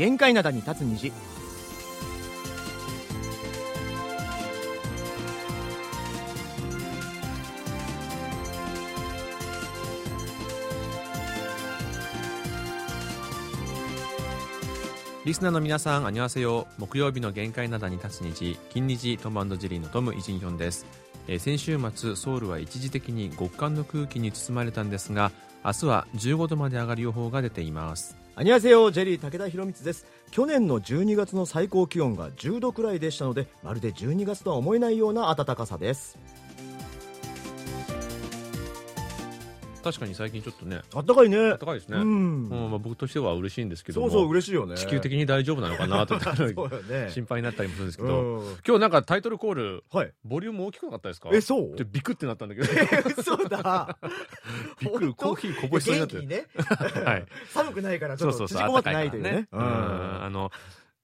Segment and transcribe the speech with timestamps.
[0.00, 1.12] 限界灘に立つ虹
[15.26, 16.66] リスナーの皆さん、あにわせよ。
[16.78, 20.86] 木曜日の限界灘に立つ日、金日トムジェリーのトム・イジンヒョンです。
[21.28, 25.30] えー先週末、ソウルは一時的に極寒の空気に包まれたんですが、
[25.62, 28.16] 明日は15度まで上がる予報が出ています。
[28.40, 36.16] アニアセヨジェリー武田博光です.去年の12月の最高気温が10度くらいでしたのでまるで12月とは思えないような暖かさです。
[39.82, 41.36] 確かに最近ちょっとね、暖かいね。
[41.50, 41.98] 暖かいですね。
[41.98, 44.00] ううんん、まあ、僕としては嬉しいんですけど。
[44.00, 44.76] も、そうそう嬉しいよね。
[44.76, 48.56] 地球的に大丈夫なのかなとね 心配になったりもするんですけど、うん。
[48.66, 50.12] 今日なんかタイトルコール、はい。
[50.24, 51.30] ボリューム大きくなかったですか？
[51.32, 51.76] えそう？
[51.76, 53.96] ちょビクってなったんだけど、そうだ。
[54.80, 56.14] びっくり、コーヒーこぼしそうになって。
[56.16, 56.46] 元気にね。
[57.04, 57.26] はい。
[57.48, 59.48] 寒くないからちょっとそうそうそう、縮こまってないというね。
[59.52, 59.60] うん。
[59.60, 60.50] あの、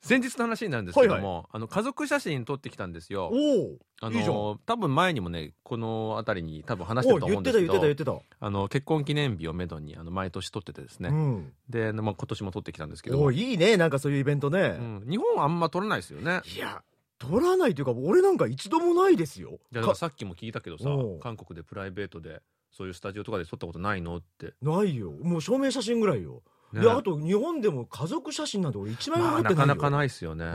[0.07, 3.31] 先日の話になるんですけども、はいあの、家族写真撮ってきたんですよ。
[3.33, 4.27] おおあいいじゃん。
[4.27, 11.09] の、多分前にもね、この辺りに多分話してると思うんですけど、あの、結婚記念日をめどに、あの、毎年撮っててですね。
[11.09, 11.53] たうん。
[11.69, 16.41] で、まあ、今年も撮ってきたんですけど、おいいねなんかそういうイベントうねん、日本はあんま撮らないですよね。
[16.55, 16.83] いや
[17.19, 19.59] 取らないというか俺なんか一度もないですよ。
[19.73, 20.85] いやさっきも聞いたけどさ
[21.23, 25.11] 韓国でプライベートでそういうスタジオとかで撮ったことないのって、ないよ。
[25.11, 26.81] もう証明写真ぐらいよね。
[26.81, 29.67] であと日本でも家族写真なんて俺一枚もまあ、持ってないよ。
[29.67, 30.53] なかなかないですよね。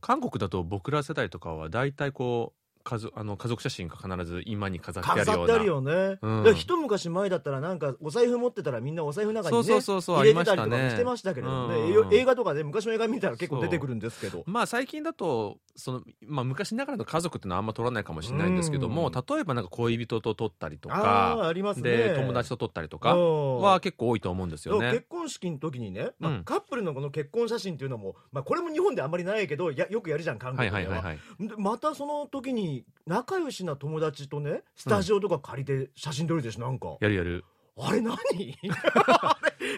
[0.00, 5.32] 韓国だと僕ら世代とかは大体こう家族あの家族写真が必ず今に飾ってあるような。
[5.32, 6.54] 飾ってあるよね、うん。
[6.54, 12.14] 一昔前だったらなんかお財布持ってたらみんなお財布の中にねそうそうそう入れてたりとかしてましたけれどもね、うん。
[12.14, 14.44] え映画とかで昔の映画見たら結構出てくるんですけど。
[14.46, 19.12] まあ最近だとその、まあ、昔ながらの家族っていうのはあんま撮らないかもしれないんですけども、うん。
[19.12, 21.90] 例えばなんか恋人と撮ったりとあかあありますね。
[21.90, 23.60] で友達と撮ったりとかうん。
[23.62, 24.92] は結構多いと思うんですよね。
[24.92, 25.06] 結。
[25.08, 26.44] 婚式の時にね、まあうん。
[26.44, 31.48] カップルのこの結婚写真っていうのも、まあ、これも日本であんまりないけどやよくやるじゃん韓はい国では,、はいはいはい。
[31.48, 32.75] でまたその時に
[33.06, 37.44] 仲良しな友達とねスタジオとか借りて写真撮るでしょなんか、やるやる。
[37.78, 38.14] あれ何？
[38.42, 38.58] い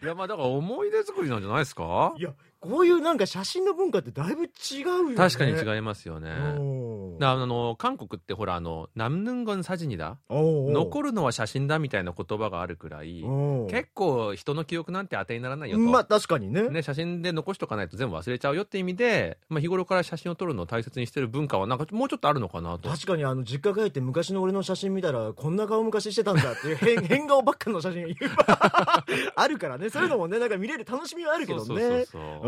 [0.06, 2.14] やまあだから思い出作りなんじゃないですか？
[2.18, 6.29] いやこういうなんか写真の文化ってだいぶ違うよね確かにい違いますよね。
[6.57, 32.05] おーだあの韓国ってほらあの「남는건 사진이다」おうおう残るのは写真だみたいな言葉があるくらいおう結構人の記憶なんて当てにならないよと、まあ確かにねね、写真で残しとかないと全部忘れちゃうよって意味で、まあ、日頃から写真を撮るのを大切にしてる文化はなんかもうちょっとあるのかなと確かにあの実家帰って昔の俺の写真見たらこんな顔昔してたんだっていう変変顔ばっかの写真が いっぱいあるからねそういうのもねなんか見れる楽しみはあるけどねそうそうそう
[32.41, 32.46] そううん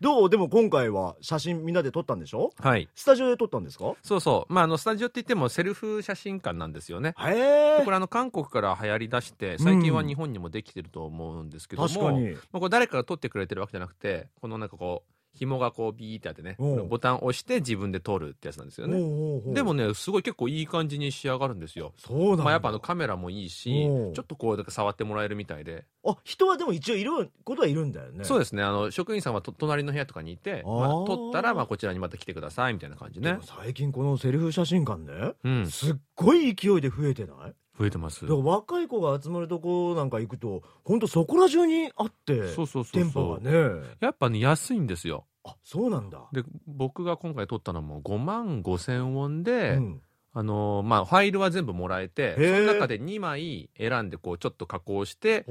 [0.00, 0.30] どう？
[0.30, 2.50] でも今回は写真みんなで撮ったんでしょ？
[2.58, 2.88] はい。
[2.94, 3.94] スタジオで撮ったんですか？
[4.02, 7.14] そうそう、まあ、あのスタジオって言ってもセルフ写真館なんですよね。
[7.18, 7.84] へえ。
[7.84, 12.32] これあの韓国から流行りだして最近は日本にもできてると思うんですけども、確かに。
[12.32, 19.54] まあ、これ誰かが撮ってくれてるわけじゃなくてこのなんかこう紐がこうビーってあってねボタンを押して自分で撮るってやつなんですよね。
[19.54, 21.92] でもねすごい結構いい感じに仕上がるんですよ。
[21.96, 28.24] そうなんだ、まあ、やっぱあのカメラもいいしちょっとこう触ってもらえるみたいで、あ人はでも一応いることはいるんだよね。
[28.24, 28.62] そうですね。
[28.62, 33.38] あの職員さんはと隣の部屋とかにいて、まあ、撮ったらまあこちらにまた来てくださいみたいな感じね。
[33.42, 37.54] 最近このセルフ写真館ねうん、すっごい勢いで増えてない？
[37.82, 38.22] 増えてます。
[38.22, 43.82] だから若い子が集まるとこなんか行くと本当そこら中にあってそうそうそう店舗がね。
[43.98, 45.26] やっぱね安いんですよ。
[45.44, 46.28] あそうなんだ。
[46.32, 50.02] で僕が今回撮ったのも5万5千ウォンで、うん
[50.34, 55.44] あのーまあ、ファイルは全部もらえてその中で2枚選んでこうちょっと加工して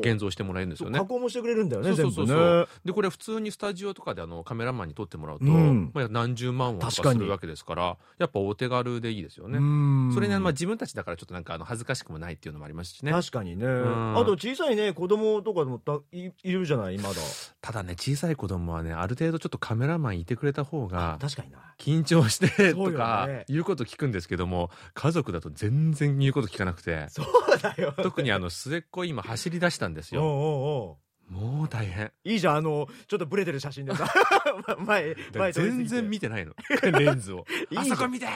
[0.00, 0.98] 現像してもらえるんですよね。
[0.98, 2.66] 加工もしてくれるんだよねそうそうそうね。
[2.84, 5.90] でこれ普通にスタジオとかであのカメラマンに撮ってもらうと、うん。
[5.92, 10.12] まあ、何十万ウォンとか確かにするわけですからやっぱお手軽でいいですよね、うん。
[10.14, 13.10] それにまあ自分たちだからちょっとなんかあの恥ずかしくもないっていうのもありますしね。
[13.10, 13.66] 確かにね。
[13.66, 14.16] ん。
[14.16, 17.14] あと小さいね子供とかもたいいるじゃないまだ。
[17.60, 21.58] ただね小さい子供はねある程度ちょっとカメラマンいてくれた方が確かにな。
[21.78, 23.44] 緊張してとかね。
[23.48, 27.06] 言うこと聞くんですけども家族だと全然言うこと聞かなくて。
[27.08, 27.26] そう
[27.60, 27.94] だよ。
[27.96, 32.06] 特にあの末っ子今走り出したんですおうよおうおもう大変。
[32.06, 34.08] ういいじゃんあのちょっとブレてる写真でさ。
[34.80, 36.54] 前前全然見てないの。
[36.98, 37.44] レンズを。
[37.70, 38.26] いいあそこ見て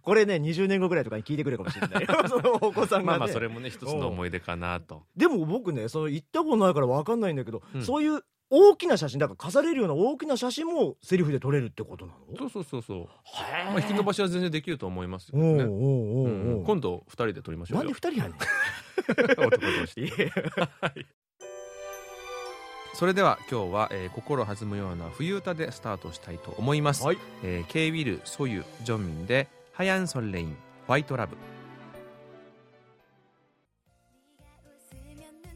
[0.00, 2.08] これね20年後ぐらいとかに聞いてくれるかもしれないよ。
[2.28, 3.04] そのお子さんがね。
[3.06, 5.04] まあまあそれもね一つの思い出かなと。
[5.16, 7.82] でも僕ねその行ったことないから分かんないんだけど、うん。
[7.82, 8.22] そういう
[8.54, 12.38] 大きな写真だから飾れるような大きな写真もセリフで撮れるってことなの？
[12.38, 15.66] そうそうそうそう、へまあ、引き伸ばしは全然できると思いますよね、お
[16.28, 18.34] ん今度二人で撮りましょなうんよで二人やね
[19.38, 20.00] 男同士。
[20.02, 20.08] んい。
[20.08, 20.12] や
[22.94, 27.18] それでは今日は、えー心弾むような冬歌でスタートしたいと思います、はい。
[27.42, 30.56] えー、K ウィルソユジョンミンでハヤンソンレイン
[30.86, 31.36] ホワイトラブ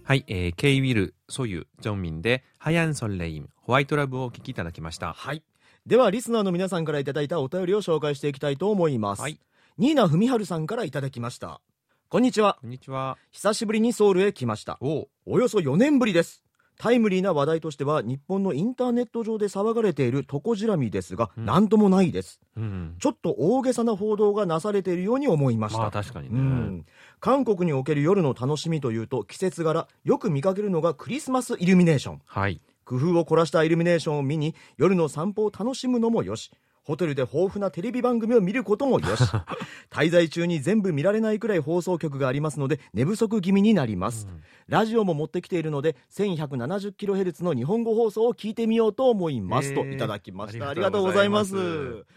[0.06, 5.12] はい、えー、ケイウィル、ソユ、ジョンミンで、ハヤンソンレイン、ホワイトラブをお聞きいただきました。
[5.12, 5.42] はい。
[5.84, 9.22] では、リスナーの皆さんからいただいたお便りを紹介していきたいと思います。
[9.22, 9.40] はい。
[9.78, 11.60] ニーナ文春さんからいただきました。
[12.08, 12.56] こんにちは。
[12.60, 13.18] こんにちは。
[13.32, 14.78] 久しぶりにソウルへ来ました。
[14.80, 16.44] おおよそ4年ぶりです。
[16.78, 22.40] タイムリーな話題としては、日本のインターネット上で騒がれているトコジラミですが、うんなんともないです。
[22.56, 22.96] うん。
[23.00, 25.78] ちょっと大げさな報道がなされているように思いました。
[25.78, 26.38] まあ確かにね。
[26.38, 26.86] うん、
[27.20, 32.60] 韓国における夜の楽しみというと季節柄よく見かけるのがクリスマスイルミネーションはい。
[32.84, 36.52] 工夫を凝らしたイルミネーションを見に夜の散歩を楽しむのもよし
[36.86, 39.24] ホテルで豊富なテレビ番組を見ることもよし。
[39.90, 44.28] 滞在中に全部見られないくらい放送局がありますので寝不足気味になります、
[44.68, 50.66] ラジオも持ってきているので 1170kHz の日本語放送を聞いてみようと思います、といただきました。
[50.66, 51.50] あありがとうございます。
[51.50, 51.56] す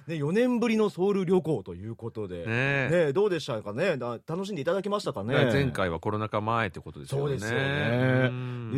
[0.08, 2.90] ね、4年ぶりのソウル旅行ということで、ねえ。
[3.08, 3.98] ねどうでしたかね？
[3.98, 5.34] だ楽しんでいただけましたかね？
[5.52, 7.38] 前回はコロナ禍前ってことですよね。
[7.38, 8.32] そうですよね。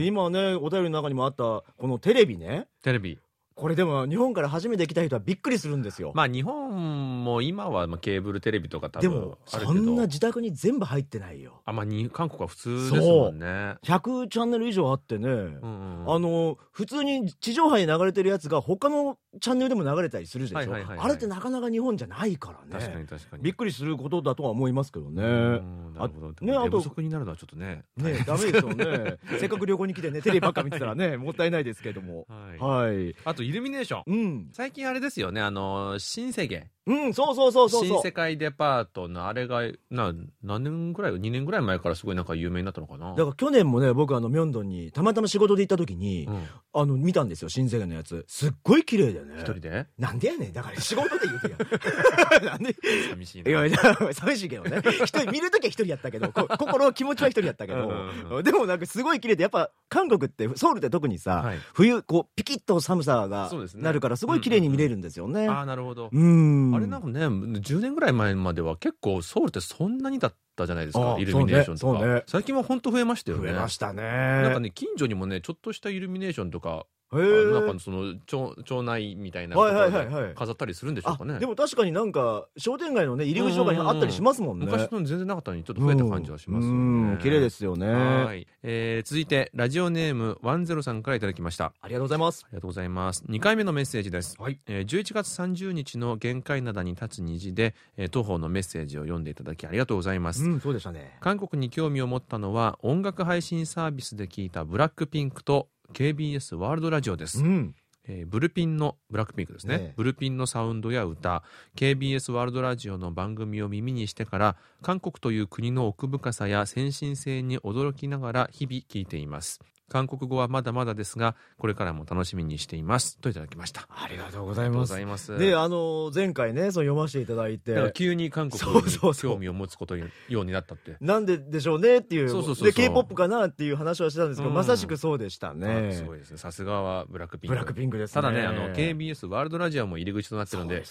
[0.05, 2.67] 今ねお便りの中にもあったこのテレビね。
[2.81, 3.19] テレビ。
[3.55, 9.37] これでも日本から初めて来た人はびっくりするんですよ、まあ日本も今はまあケーブルテレビとか多分でも。
[9.45, 11.61] そんな自宅に全部入ってないよ。
[11.65, 13.75] あ、まあに韓国は普通ですもんね。
[13.83, 21.05] 100チャンネル以上あってね、うんうんあの普通に地上波に流れてるやつが他のチャンネルでも流れたりするでしょ、はいはいはいはい。
[21.05, 22.83] あれってなかなか日本じゃないからね。
[22.83, 23.43] 確かに確かに。
[23.43, 26.45] びっくりすることだとは思いますけどね、うんなるほど。
[26.45, 27.83] ねあと寝不足になるのはちょっとね。
[27.97, 29.17] ねダメですよね。
[29.39, 32.25] せっかく旅行に来てねテレビばっか見てたらねもったいないですけども。
[32.59, 32.87] はい。
[32.87, 33.15] はい。
[33.25, 34.03] あとイルミネーション。
[34.07, 36.67] うん最近あれですよね、あの、新世界。
[36.91, 43.11] うんそうそうそうそう新世界デパートのあれが、な、何年ぐらい ?2 年ぐらい前からすごいなんか有名になったのかな？
[43.15, 46.43] だから去年もね僕あのミョンドンにたまたま仕事で行った時に、うん。
[46.73, 48.23] あの見たんですよ新世界のやつ。
[48.29, 49.35] すっごい綺麗だよね。
[49.39, 49.87] 一人で？
[49.97, 50.53] なんでやねん。
[50.53, 52.75] だから仕事で言うてや なんで？
[53.09, 54.13] 寂しいな。
[54.13, 54.81] 寂しいけどね。
[54.85, 61.57] 一人見る時は一人やったけどこ心気持ちは一人やったけどうんうんでもなんかすごい綺麗でやっぱ韓国ってソウルって特にさ、はい。
[61.73, 65.47] 冬こうピキッと寒さがなるからすごい綺麗に見れるんですよね。
[65.49, 66.09] ああ、なるほど。
[66.11, 66.73] うん。
[66.73, 72.05] あれなんかね、10年ぐらい前までは結構ソウルってそんなにだったじゃないですかあ、イルミネーションとか。
[72.05, 73.51] ねね最近は本当増えましたよね。
[73.51, 81.39] 増えましたねなんかね、近所にもね、ちょっとしたイルミネーションとか、なんかその町町内みたいなはいはいとこはいはいろで飾ったりするんでしょうあかね。
[81.39, 86.77] でも確かになんか商店街のね入り口とかにあったりしますもんね昔の全然なかったのにちょっと増えた感じはしますよね。
[86.79, 91.73] うん綺麗ですよねはい、えー続いてラジオネームワンゼロさんからいただきました。
[91.81, 93.25] ありがとうございますありがとうございます。
[93.27, 94.37] 2回目のメッセージです。
[94.39, 100.40] はいえー11月30日の限界灘に立つ虹で、えー当方のメッセージを読んでいただきありがとうございます。
[100.45, 101.17] うんそうでしたね。
[101.19, 107.75] 韓国に興味を持ったのは音楽配信サービスで聞いたブラックピンクと KBS ワールドラジオです、うん。
[108.07, 109.77] えーブルピンのブラックピンクですね。
[109.77, 109.93] ねえ。
[109.95, 111.43] ブルピンのサウンドや歌
[111.75, 119.59] KBS ワールドラジオの番組を耳にしてから韓国という国の奥深さや先進性に驚きながら日々聞いています
[119.91, 123.17] 韓国語はまだまだですがこれからも楽しみにしています。
[123.19, 123.89] といただきました。
[123.89, 124.93] ありがとうございます。
[125.05, 125.37] ます。
[125.37, 127.91] であの前回ねそう読ませていただいて。
[127.93, 130.95] 急に韓国に興味を持つことようになったって。
[131.01, 132.29] なんででしょうねっていう。
[132.29, 132.67] そうそうそう。
[132.67, 134.55] で K-POP かなっていう話はしてたんですけど、うん。
[134.55, 135.91] まさしくそうでしたあね。
[135.91, 136.37] すごいですね。
[136.37, 137.53] さすがはブラックピンク。
[137.53, 138.13] ブラックピンクですね。
[138.13, 140.85] ただねあの KBS ワールドラジオも入り口となってるのででね。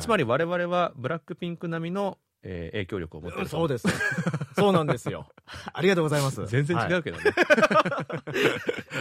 [0.00, 2.16] つまり我々はブラックピンク並みの、
[2.48, 3.50] えー影響力を持ってると。
[3.50, 3.88] そうです。
[4.56, 5.26] そうなんですよ。
[5.72, 6.46] ありがとうございます。
[6.46, 7.30] 全然違はうけどね、あ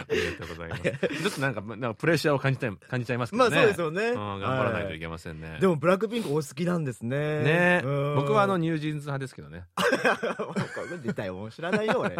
[0.09, 0.83] りがとうございます。
[0.83, 3.55] ちょっとなんかなんかプレッシャーを感じたい感じちゃいますけどね。
[3.55, 7.43] まあそうですよね、うん、頑張らないといはけませんね、でもブラックピンクお好きなんですね。
[7.43, 7.81] ね。
[7.83, 8.15] うん。
[8.15, 9.65] 僕はあのニュージーンズ派ですけどね。
[11.03, 12.15] 出たよ知らないよ俺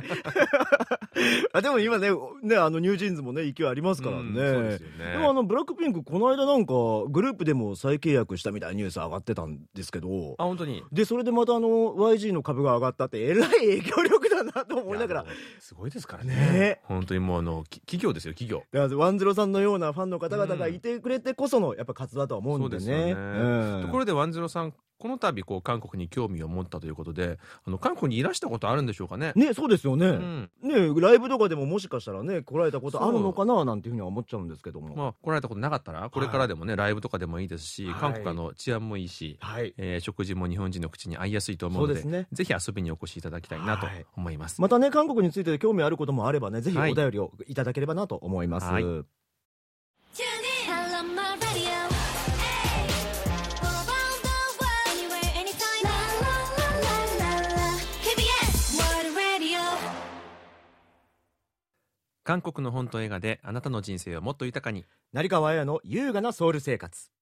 [1.53, 2.09] あでも今ね
[2.43, 4.79] ねあのニュージーンズもね勢いありますからね、うんでね。
[5.13, 6.73] でもあのブラックピンクこの間なんか
[7.09, 10.35] グループでも再契約したみたいなニュース上がってたんですけど。
[10.37, 10.83] あ本当に？
[10.91, 15.25] でそれでまたあの YG の株が上がったってえらい影響力だなと思いながら。
[15.59, 16.35] すごいですからね。
[16.35, 16.81] ね。
[16.83, 18.63] 本当にもうあのき企業ですよ企業。
[18.71, 22.83] だからワンゼロさんのようなファンの方々がいてくれてこそのやっぱ活動だとは思うんでね。
[22.83, 23.13] そうですよね。
[23.13, 23.81] うん。
[23.85, 29.33] ところでワンゼロさんこの度こう韓国に興味を持ったということであの韓国にいらしたことあるんでしょうかね？
[29.35, 30.49] ねそうですよね、うん。
[30.63, 37.93] ねライブとかでももしかしたらね来られたことあるのかななんていうふうには思っちゃうんですけども、まあ、来られたことなかったらこれからでもね、ライブとかでもいいですし、はい。
[37.99, 39.73] 韓国あの治安もいいし、はい。
[39.77, 42.27] えー食事も日本人の口に合いやすいと思うのでそうですね。
[42.31, 44.05] ぜひ遊びにお越しいただきたいなとはい。
[44.15, 46.91] 思います、またね韓国について興味あることもあればねぜひはい。
[46.91, 48.83] お便りをいただければなと思います、はい
[62.25, 64.85] 韓国の本と映画であなたの人生をもっと豊かに。
[65.13, 67.14] 成川綾の優雅なソウル生活。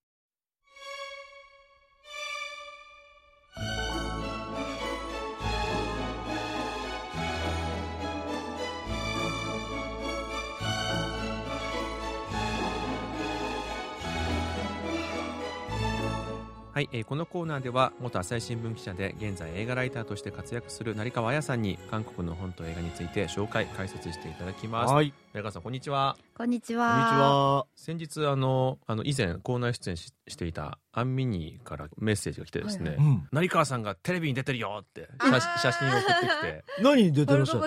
[16.73, 24.91] はい、えーこのコーナーでは元朝日新聞記者で現在映画ライターとして活躍する成川彩さんに韓国の本と映画について紹介解説していただきます。
[24.91, 25.13] はい。
[25.33, 27.55] 成川さんこんにちはこんにちこんにちは。
[27.57, 33.27] は先日あのあの以前コーナー出演ししていたアンミニーからメッセージが来てですね、はいうん。
[33.31, 36.63] 成川さんがテレビに出てるよって写写真を送ってきて。
[36.81, 37.61] 何に出てらっしゃる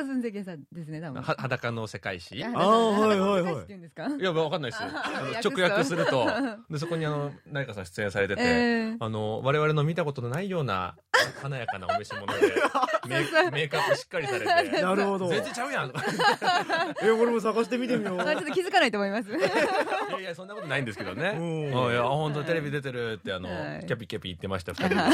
[0.72, 1.22] ですね、多分。
[1.22, 2.38] は裸の世界史？
[2.38, 4.08] いああーはいはいはい裸の世界史って言うんですか？
[4.18, 4.82] やわかんないです
[5.48, 6.26] 直訳すると。
[6.70, 10.96] でそこにあの成川さん出演されてて、 えーあの我々の見たことのないような
[11.42, 12.40] 華やかなお召し物で
[13.08, 14.82] メイメイクアップしっかりされて。
[14.82, 15.28] なるほど。
[15.28, 15.92] 全然ちゃうやん。
[17.02, 18.16] え俺も探してみてみよう。
[18.18, 19.30] まあちょっと気づかないと思います。
[19.30, 21.34] いやいやそんなことないんですけどね。
[21.38, 21.42] う
[21.74, 21.86] ん。
[21.88, 23.86] あいや本当テレビ出てるってあの、はい。
[23.86, 24.94] キャピキャピ言ってました二人で。
[24.96, 25.10] は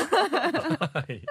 [1.08, 1.22] い。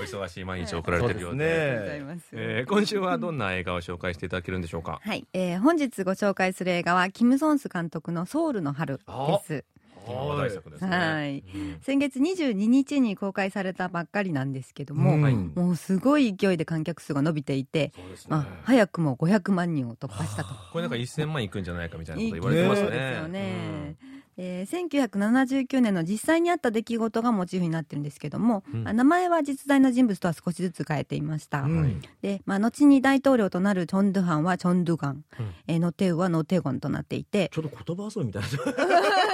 [0.00, 1.44] お忙しい毎日送られてるようで。
[1.44, 2.26] ねありがとうございます。
[2.32, 5.00] えー今週はどんな映画を紹介していただけるんでしょうか？
[5.04, 9.04] はい、えー本日ご紹介する映画はキム・ソンス監督のソウルの春で
[9.44, 9.64] す。
[10.08, 10.96] 今話題作ですね。
[10.96, 11.38] はい。
[11.38, 11.78] うん。
[11.82, 15.22] 先月22日に公開されたばっかりなんですけども、うん。
[15.22, 15.34] はい。
[15.34, 18.26] もうすごい勢いで観客数が伸びていて、そうですね。
[18.30, 20.50] まあ、早くも500万人を突破したと。
[20.72, 22.90] これなんか1000万いくんじゃないかみたいなこと言われてますね。
[22.90, 23.96] ですよね。
[24.38, 28.88] えー1979年の実際にあった出来事がモチーフになってるんですけども、うん。
[28.88, 31.60] あ名前は実在の人物とは少しずつ変えていました。
[31.62, 31.80] うん。
[31.82, 31.96] はい。
[32.22, 35.54] で、まあ、後に大統領となるチョン・ドゥハンはチョン・ドゥガン、うん。
[35.66, 38.48] えーノテウはノテゴンとなっていて、ちょっと言葉遊びみたいな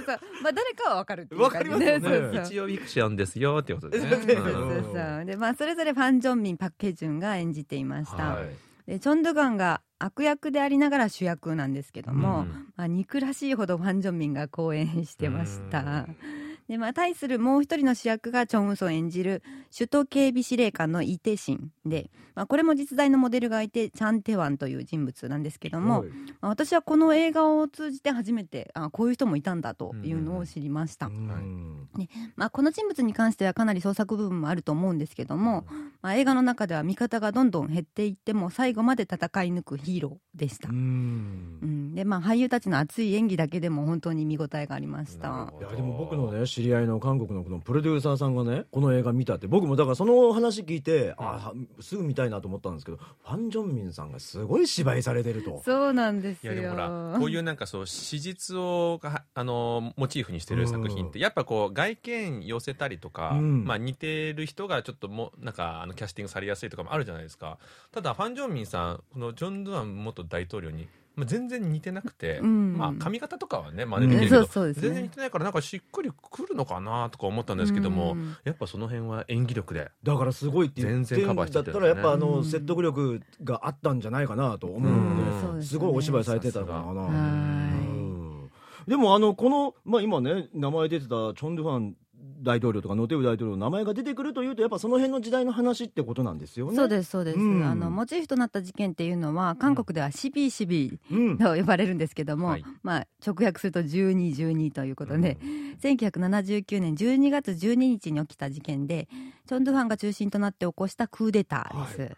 [0.00, 1.56] そうまあ、誰かはわかるっていう感じ。
[1.56, 2.00] わかりますよね。
[2.00, 4.94] そうそう一応フィクションですよってことですねそうそうそう。
[4.94, 8.90] そうでまあそれぞれファン・ジョンミンパク・ケジュンが演じていました、はい。
[8.90, 12.72] でチョン・ドゥガンが悪役でありながら主役なんですけども、うん。
[12.76, 16.06] まあ、憎らしいほどファン・ジョンミンが講演してました。
[16.08, 19.42] うんで、まあ、対するもう一人の主役がチョン・ウソン演じる
[19.76, 26.08] 首都警備司令官のイ・テシンで、まあ、これも実在のモデルがいてチャン・テワンという人物なんですけども、はい。
[26.08, 31.88] まあ私はこの映画を通じて初めてあこういう人もいたんだというのを知りました、うん。
[32.36, 35.64] まあ、この人物に関してはかなり創作部分もあると思うんですけども、
[36.02, 40.78] まあ、映画の中では味方がどんどん減っていっても最後まで戦い抜くヒーローでした、ううん。
[40.78, 45.52] んでまあ、俳優たちの熱い演技だけでも本当に見応えがありました。
[45.58, 55.62] いやでも僕のね知り合いの韓国のこのプロデューサーさんがねこの映画見たって僕もだからその話聞いてあすぐ見たいなと思ったんですけどファン・ジョンミンさんがすごい芝居されてると。
[55.64, 56.54] そうなんですよ。
[56.54, 63.64] いやでもほらこういうなんかそう史実をがあのモチーフにしてる作品ってやっぱこう外見寄せたりとか、うん。
[63.64, 67.58] まあ似てる人がちょっともなんかあのキャスティングされやすいとかもあるじゃないですか。
[67.92, 70.88] ただファン・ジョンミンさんこのジョン・ドゥアン元大統領に、
[71.18, 72.76] まあ、全然似てなくて、うん。
[72.78, 74.82] まあ髪型とかはね真似できるけど、そうそうですね。
[74.82, 78.36] 全然似てないからなんかしっくりくるのかなとか思ったんですけども、うん。
[78.44, 82.44] やっぱその辺は演技力でだからすごいって言って全然カバーしてだってたらやっぱあうのん。
[82.44, 85.16] 説得力があったんじゃないかなと思ううん。
[85.26, 85.60] のそうですね。
[85.60, 86.78] ですごいお芝居されてたのかな。
[86.78, 88.50] はうん。
[88.86, 91.96] でもあのこの、まあ、今ね名前出てたチョン・ドゥファン
[92.40, 96.76] 大統領とかノテウ大統領の名前が出てくるというとやっぱその辺の時代の話ってことなんですよね。
[96.76, 97.64] そうですそうです、うん。
[97.64, 101.00] あのモチーフとなった事件っていうのは韓国ではシビーシビ
[101.40, 105.38] と呼ばれるんですけども、はいまあ、直訳すると1212ということで、
[105.82, 109.08] 1979年12月12日に起きた事件で
[109.48, 112.10] チョン・ドゥファンが中心となって起こしたクーデターです、はい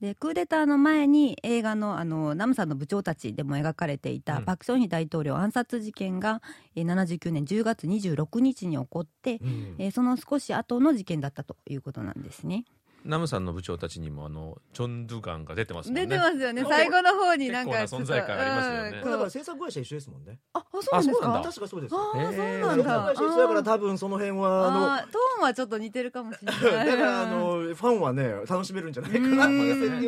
[0.00, 4.44] でクーデターの前に映画のあのナムさんの部長たちでも描かれていたうん。
[4.44, 6.40] パク・チョンヒ大統領暗殺事件が、
[6.76, 9.74] えー79年10月26日に起こって、うん。
[9.78, 12.64] えーその少し後の事件だったということなんですね。
[13.04, 20.38] ナムさんの部長たちにもあのチョン・ドゥガンが出てますもんね出てますよね最後の方になんか結構な存在感ありますよねだから制作会社一緒ですもんね。
[20.52, 21.42] ああそうなんですか？
[21.44, 21.94] 確かそうです。
[21.94, 22.74] あそうなんだ。
[22.74, 26.86] 制作会社一緒だから多分その辺はあのあートーンはちょっと似てるかもしれない。
[26.86, 29.48] だからあのファンはね楽しめるんじゃないかな。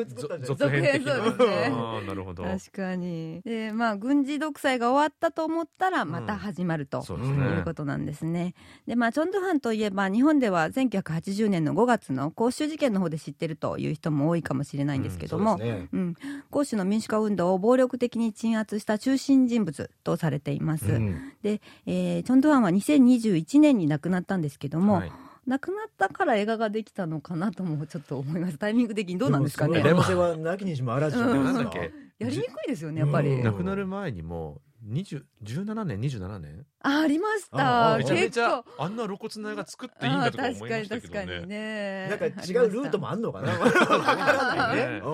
[0.05, 3.41] 続編そうですねああなるほど確かに。
[3.45, 7.03] で、まあ軍事独裁が終わったと思ったらまた始まると。
[7.03, 8.55] そうですうんねいうことなんですね。
[8.87, 15.89] で、まあ、チョンドゥファンといえば、日本では1980年の5月の公衆事件の方で知ってるという人も多いかもしれないんですけども、そうですね。
[15.93, 16.17] うん、
[16.51, 20.87] 公衆の民主化運動を暴力的に鎮圧した中心人物とされています。
[20.87, 21.33] うん。
[21.43, 25.13] で、えーチョン・ドゥファンは2021年に亡くなったんですけども、はい。
[25.47, 28.59] 亡くなったから映画ができたのかなともちょっと思います。
[28.59, 29.83] タイミング的にどうなんですかね。
[29.83, 31.71] でもその可能性はなきにしもあらずじゃないですか。
[32.19, 33.43] やりにくいですよねやっぱり、うん。
[33.43, 36.65] 亡くなる前にも20 17年27年？
[36.83, 38.85] あありましあたあめちゃめち結ゃ構。
[38.85, 41.49] あんな露骨な映画作っていいんだとか思いましたけどあー確かに確かに。
[41.49, 42.07] ね。
[42.09, 42.31] ねなんか違
[42.67, 43.53] うルートもあんのかな？
[43.53, 45.01] わからないね。
[45.05, 45.11] う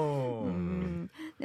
[0.50, 0.55] ん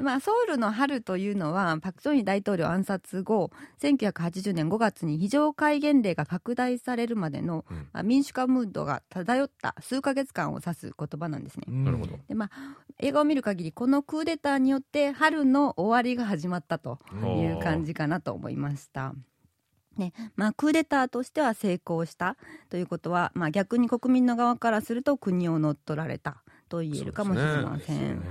[0.01, 11.65] でまあ、ソウルの春というのはパク・チョンヒ大統領暗殺後1980年5月に非常戒厳令が拡大されるまでの、うんまあ民主化ムードが漂った数ヶ月間を指す言葉なんですね。
[11.67, 12.49] なるほどでまあ、
[12.97, 19.13] 映画を見る限りこのクーデターによって春の終わりが始まったという感じかなと思いました。
[19.97, 22.37] ねまあ、クーデターとしては成功した
[22.71, 28.21] ということは、まあ、逆に国民の側からすると国を乗っ取られたと言えるかもしれません。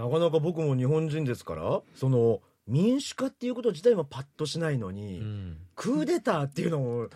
[0.00, 5.56] なかなか僕も日本人ですからその民主化っていうこと自体もパッとしないのに、うん。
[5.74, 7.08] クーデターっていうのも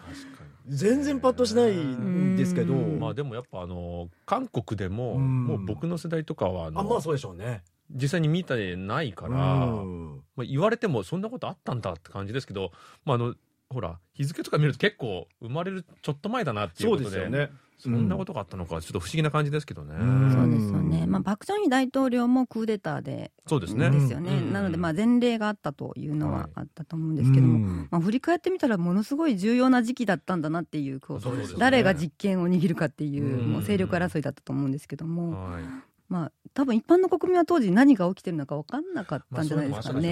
[0.66, 2.98] 全然パッとしないんですけど、うん。
[2.98, 5.44] まあでもやっぱあの韓国でも、うん。
[5.44, 7.62] もう僕の世代とかはあまあそうでしょうね。
[7.90, 9.36] 実際に見てないから、
[9.66, 10.22] うん。
[10.34, 12.72] まあ、言われてもそんなことあったんだって感じですけど、
[13.04, 13.34] まあ、あの
[13.70, 17.16] ほら日付とか見ると結構生まれるちょっと前だなっていうそうことで。
[17.16, 20.32] ですよねそんなことがあったのかちょっと不思議な感じですけどね、うん。
[20.32, 23.32] そうですよね、まあ、パク・チョンヒ大統領もクーデターで。
[23.46, 23.90] そうですね。
[23.90, 24.52] ですよね、うん。
[24.52, 27.88] なのでまあ前例があったというのははいあったと思うんですけども、うん。
[27.90, 31.44] まあ、振り返ってみたらものすごい重要な時期だったんだなっていうこうそうね。
[31.58, 33.52] 誰が実権を握るかっていううん。
[33.52, 35.62] もう勢力争いだったと思うんですけども、はい
[36.08, 40.02] まあ、多分一般の国民は当時何が起きてるのか分かんなかったんじゃないですかまあ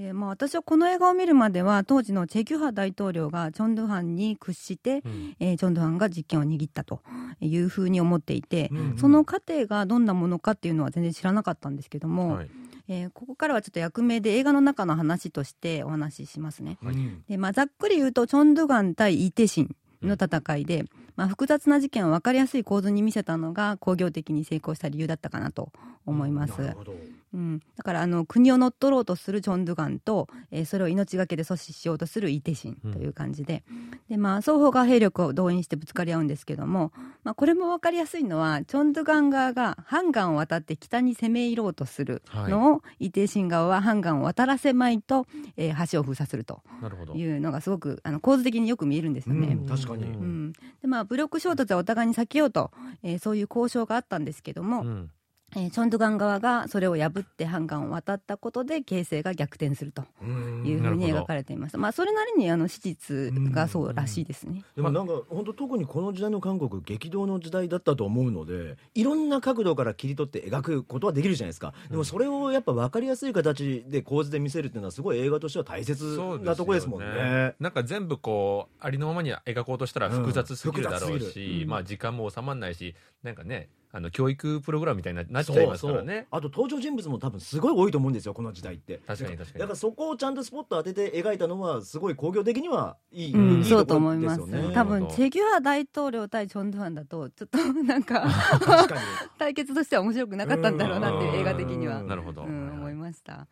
[0.00, 0.60] そういうのもあったねでしょうね。
[0.60, 7.00] うんでまあ、私はこの映画を見るまでは当時のチェ・ギュハ大統領がチョン・ドゥファンに屈して、うんえーチョン・ドゥファンが実権を握ったと
[7.40, 12.50] いうふうに思っていて、うんその過程がどんなものかっていうのは全然知らなかったんですけども、はい
[12.88, 16.78] えーここからはちょっと役名で映画の中の話としてお話ししますね。
[16.82, 16.96] はい
[17.28, 20.84] でまあ、ざっくり言うとチョン・ドゥガン対イ・テシンの戦いで、
[21.16, 25.72] まあ、複雑な事件を分かりやすい構図に見せたのが工業的に成功した理由だったかなと
[26.06, 26.60] 思います。
[26.60, 26.94] なるほど
[27.32, 33.62] うん、だからあの国を乗っ取ろうとするチョン・ドゥガンと、えーそれを命がけで阻止しようとするイ・テシンという感じで,、
[34.08, 47.14] でまあ、双方が兵力を動員してぶつかり合うんですけども、まあ、これも分かりやすいのはチョン・ドゥガン側がハンガンを渡って北に攻め入ろうとするのを、イ・テシン側はハンガンを渡らせまいと、えー橋を封鎖するとなるほど。
[47.14, 49.56] いうのがすごくあの構図的によく見えるんですよね。
[49.60, 49.66] うん。
[49.66, 50.04] 確かに。
[50.04, 50.52] うんうん。
[50.82, 52.70] でまあ、武力衝突はお互いに避けようと、
[53.02, 55.10] えーそういう交渉があったんですけども、うん
[55.56, 60.64] えーチョン・ドゥガン側がそれを破ってハンガンを渡ったことで形勢が逆転するとうん。
[60.66, 64.64] いうふうに描かれていました、まあ、それなりにあの史実がそうらしいですね。
[64.76, 71.74] でもなんか本当特にこの時代の韓国激動の時代だったと思うのでいろんな角度から切り取って描くことはできるじゃないですか。
[71.90, 77.54] でもそれをやっぱ分かりやすい形で構図で見せるっていうのはすごい映画としては大切なとこですもんね。
[77.58, 81.62] なんか全部こうありのままに描こうとしたら複雑すぎるだろうし、ぎる。
[81.64, 81.70] うん。
[81.70, 86.28] まあ時間も収まらないしなんかねあの教育プログラムみたいになっちゃいますからね。
[86.30, 89.00] あと登場人物も多分すごい多いと思うんですよこの時代って。
[89.06, 89.60] 確かに確かに。
[89.60, 94.40] だからそこをちゃんとスポット当てて描いたのはすごい工業的にはいい,、うん、いいそうと思います。
[94.72, 99.00] 多分チェ・ギュハ大統領対チョン・ドゥファンだとちょっとなんか確かに。
[99.38, 102.00] 対決としては面白くなかったんだろうなっていう映画的には。
[102.00, 102.08] うん。
[102.08, 103.48] なるほど、うん、思いました。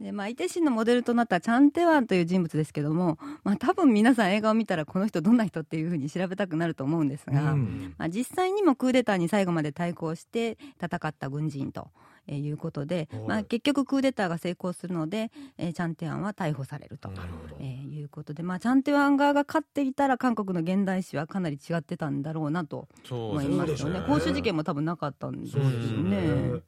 [0.00, 7.94] でまあ、イテシンのモデルとなったチャン・テワンという人物ですけども、まあ、多分皆さん映画を見たらこの人どんな人っていうふうに調べたくなると思うんですが、うん。
[7.98, 11.88] まあ、実際にもクーデターに最後まで対抗して戦った軍人と。
[12.26, 13.22] えーいうことで、はい。
[13.22, 17.10] まあ、結局クーデターが成功するので、えーチャン・テワンは逮捕されると、
[17.58, 24.02] えーいうことで、まあ、チャン・テワン側が勝っていたら韓国の現代史はかなり違ってたんだろうなと思いますよね。
[24.06, 26.60] 公衆事件も多分なかったんですよね。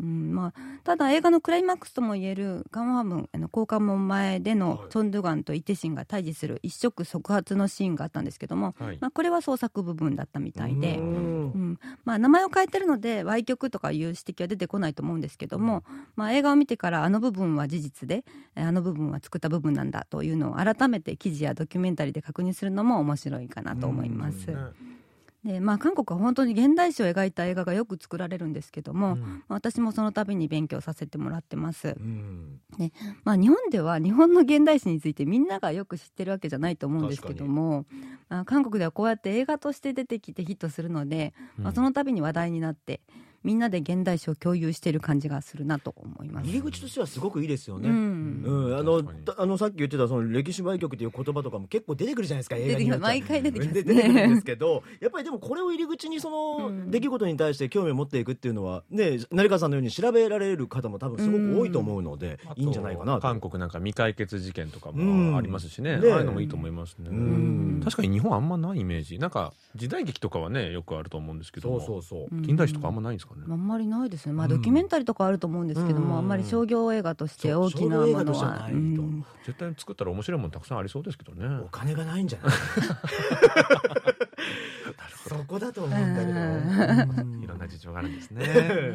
[0.00, 4.88] ねうんまあ、ただ映画のクライマックスともいえるカンワムンあの高官門前でのはい。
[4.90, 8.98] チョン・ドゥガンとイテシンが対峙する一触即発のシーンがあったんですけども、はい。
[9.00, 11.00] まあ、これは創作部分だったみたいでう。
[11.00, 11.04] ん。
[11.04, 11.78] うん。
[12.04, 15.84] まあ、名前を変えてるので歪曲とかいう指摘は出てこないと思うんですけども、
[16.16, 18.24] まあ、映画を見てからあの部分は事実で
[18.56, 24.46] えあの部分は作った部分なんだというのを改めて記事やドキュメンタリーで確認するのも面白いかなと思います。
[24.46, 24.97] ね
[25.44, 29.20] でまあ、韓国は本当に現代史を描いた映画がよく作られるんですけども、うん。
[29.20, 31.94] まあ私もその度に勉強させてもらってます。
[31.96, 32.60] うん。
[33.24, 37.86] まあ、日本では日本の現代史についてみんながよく知ってるわけじゃないと思うんですけども、
[38.28, 43.00] まあ、韓国ではこうやって映画として出てきてヒットするので、まあ、その度に話題になって
[43.44, 46.46] みんなで現代史を共有している感じがするなと思います。
[46.46, 47.88] 入り口としてはすごくいいですよね。
[47.88, 48.42] うん。
[48.44, 49.02] うん、あの
[49.36, 53.74] あのさっき言ってたその歴史売曲っていう言葉とかも結構出てくるじゃないですか映画に毎回出てきます。
[53.76, 56.90] ねで出てくるんですけどやっぱりでもこれを入り口にそのうん。
[56.90, 63.20] 出来事に対して興味を持っていくっていうのはね成川さんのように調べられる方も多分すごく多いと思うので、いいんじゃないかなと。
[63.20, 65.30] 韓国なんか未解決事件とかうん。
[65.30, 67.80] もありますしね、ねああいうのもいいと思いますね、うん。
[67.84, 69.18] 確かに日本あんまないイメージ。
[69.18, 72.42] なんか時代劇とかはねよくあると思うんですけどそうもそうそう、うん。
[72.42, 74.52] 近代史とかあんまないんですかね、あんまりないですね、まあ、うん。
[74.56, 78.76] ドキュメンタリーとかあると思うんですけども、うんあんまり商業映画として大きなもの画としてはは、ないと。
[78.76, 79.24] うん。
[79.46, 81.62] 絶対作ったら面白いものたくさんありそうですけどね。
[81.64, 82.52] お金がないんじゃない？
[85.28, 87.42] そこだと思うんだけど、うん。
[87.42, 88.44] いろんな事情があるんですね。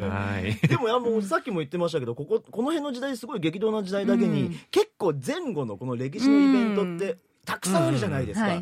[0.06, 0.54] んはい。
[0.66, 4.54] でもいやもうさっきも言ってましたけどこここの辺の時代すごい激動な時代だけに、うん。
[4.70, 8.60] 結構前後のこの歴史のイベントってたくさんあるじゃないですか。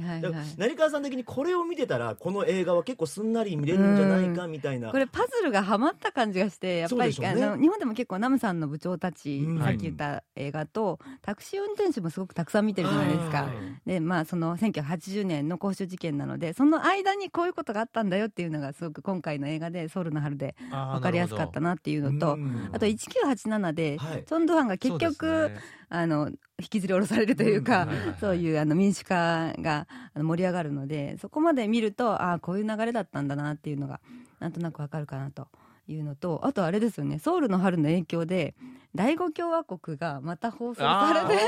[0.57, 4.91] 成川さん的にこれを見てたら、この映画は結構すんなり見れるんじゃないかみたいな。
[4.91, 7.29] これパズルがはまった感じがしてやっぱり、ね。
[7.29, 9.59] あの日本でも結構ナムさんの部長たち、うん。
[9.61, 13.43] さっき言った映画とタクシー運転手もすごくたくさん見てるじゃないですか。
[13.45, 13.53] はい。
[13.89, 22.71] でまあその1980年の公衆事件なのでその間にこういうことがあったんだよっていうのがすごく今回の映画で「ソウルの春」で分かりやすかったなっていうのとうん。
[22.73, 24.25] あと1987で、はい。
[24.25, 25.51] チョン・ドゥファンが結局、
[25.89, 26.31] あの
[26.63, 27.89] 引きずり下ろされるというか、
[28.21, 34.01] そういうあの民主化が盛り上がるのでそこまで見るとああこういう流れだったんだなっていうのが
[34.41, 35.49] なんとなくわかるかなと
[35.89, 38.55] いうのとあとあれですよねソウルの春の影響で
[38.95, 41.43] 第五共和国がまた放送されて。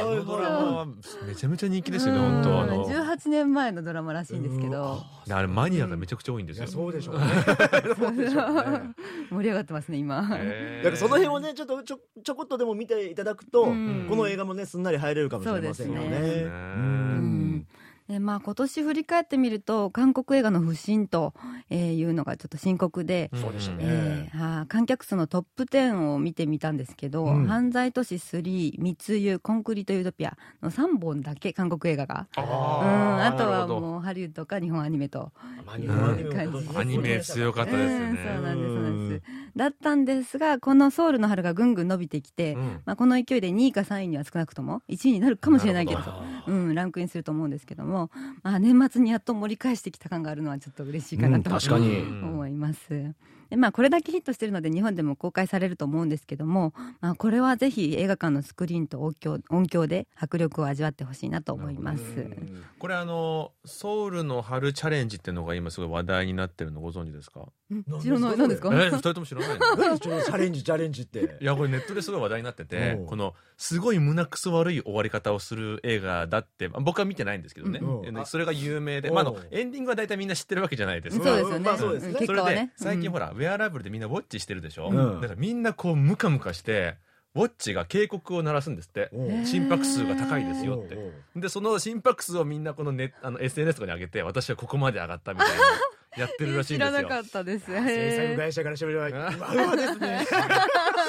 [0.00, 2.84] あのドラマはめちゃめちゃ人気ですよね、うん本当あの。
[2.86, 6.86] 18年前のドラマらしいんですけどあれマニアがめちゃくちゃ多いんですよ。
[6.86, 7.24] うでしょうね。
[7.96, 8.62] そうでしょうね。
[9.30, 17.51] 盛り上がってますね今、へーだからその辺をね、ちょっとちょちょこっとでも見ていただくと、うんこの映画もね、すんなり入れるかもしれませんよね。
[18.12, 21.32] でまあ、今年振り返ってみると韓国映画の不振と
[21.70, 23.30] えーいうのがちょっと深刻で、
[23.78, 24.28] え
[24.68, 27.46] 観客数のトップ10を見てみたんですけど「うん。
[27.46, 35.32] 犯罪都市3」「密輸」「コンクリート・ユートピア」の3本だけ韓国映画が、うん、あとはもうハリウッドか日本アニメと。
[35.64, 38.04] まあ日本アニメも今年アニメ強かったですよね。
[38.04, 39.22] うんそうなんですそうなんです
[39.56, 42.80] だったんですがこの「ソウルの春」がぐんぐん伸びてきて、うん。
[42.84, 46.00] まあ、この勢いで2位か3位には少なくとも1位になるかもしれないけど。
[46.46, 48.10] うん、ランクインすると思うんですけども、
[48.42, 51.98] まあ、年末にやっと盛り返してきた感があるのはちょっと嬉しいかなと、うん確かに。
[52.00, 53.14] 思います。
[53.52, 62.02] でまあ、これだけヒットしてるので日本でも公開されると思うんですけども、まあ、これはぜひ映画館のスクリーンと音響音響で迫力を味わってほしいなと思います。
[62.78, 67.42] これあのソウルの春チャレンジっていうのが今すごい話題になってるのご存知ですか？
[67.70, 68.02] うんなんですか？
[68.02, 68.70] 知らない何ですか？
[68.72, 69.58] え二人とも知らない
[70.00, 71.36] チャレンジチャレンジって。
[71.38, 78.18] いやこれネットですごい話題になっててこのすごい胸くそ悪い終わり方をする映画だってまあ僕は見てないんですけどね、うん。
[78.18, 81.24] えそれが有名で、あ、あのエンディングは大体みんな知ってるわけじゃないですか。
[81.24, 81.64] そうですよね。
[81.64, 82.12] まあそうですね。
[82.12, 82.14] ん。
[82.14, 82.72] それで結果はね。
[82.76, 85.20] 最近ほら、ら、ウェアラブルでみんなウォッチしてるでしょ、うん。
[85.20, 86.96] だからみんなこうムカムカして
[87.34, 89.10] ウォッチが警告を鳴らすんですって。
[89.44, 90.98] 心拍数が高いですよって。
[91.36, 95.54] でその心拍数をみんなこのネあの SNS とかに上げて私はここまで上がったみたいな
[96.16, 96.98] やってるらしいんですよ。
[96.98, 97.66] 知らなかったです。
[97.66, 100.26] 制作会社からしてみればうわうわですね。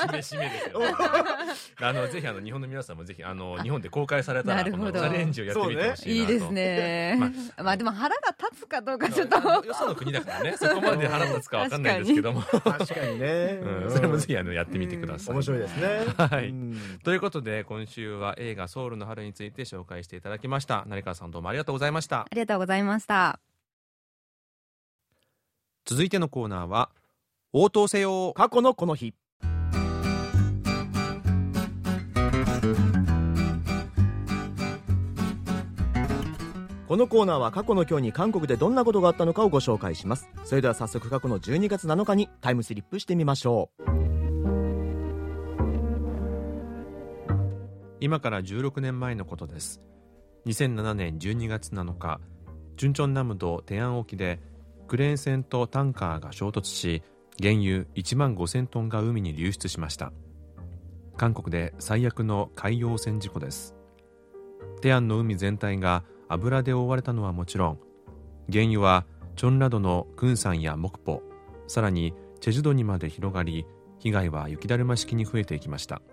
[0.03, 0.81] しめしめですよ、
[1.81, 6.33] あのぜひあの日本の皆さんもぜひあの日本で公開されたらチャレンジをやってみてほしいなと。
[6.33, 7.19] いいですね。
[7.57, 9.37] まあでも腹が立つかどうかちょっと。
[9.37, 10.55] よその国だからね。
[10.57, 16.05] そこまで腹立つかわかんないんですけども、確かにね、うん、それもぜひあのやってみてください、面白いですね。
[16.17, 16.49] はい。
[16.49, 16.99] うん。
[17.03, 20.85] ということで今週は映画「ソウルの春」について紹介していただきました。
[20.87, 22.21] 成川さんどうもありがとうございました。
[22.21, 23.52] ありがとうございました。
[25.85, 26.89] 続いてのコーナーは
[27.51, 28.33] 応答せよ。
[28.33, 29.13] 過去のこの日。
[36.87, 40.29] このコーナーは過去の今日に韓国でどんなことがあったのかをご紹介します。
[40.45, 43.83] それでは早速過去の12月7日にタイムスリップしてみましょう。
[47.99, 49.81] 今から16年前のことです。
[50.45, 52.21] 2007年12月7日
[52.77, 54.39] チュンチョンナムドテアン沖で
[54.93, 57.01] クレーン船とタンカーが衝突し
[57.41, 60.13] 原油1万5000トンが海に流出しました。
[61.17, 63.73] 韓国で最悪の海洋船事故です。
[64.81, 67.79] テアンの海全体が油で覆われたのはもちろん
[68.51, 71.23] 原油はチョンラドのクンサンやモクポ
[71.65, 73.65] さらにチェジュドにまで広がり
[73.97, 76.03] 被害は雪だるま式に増えていきました。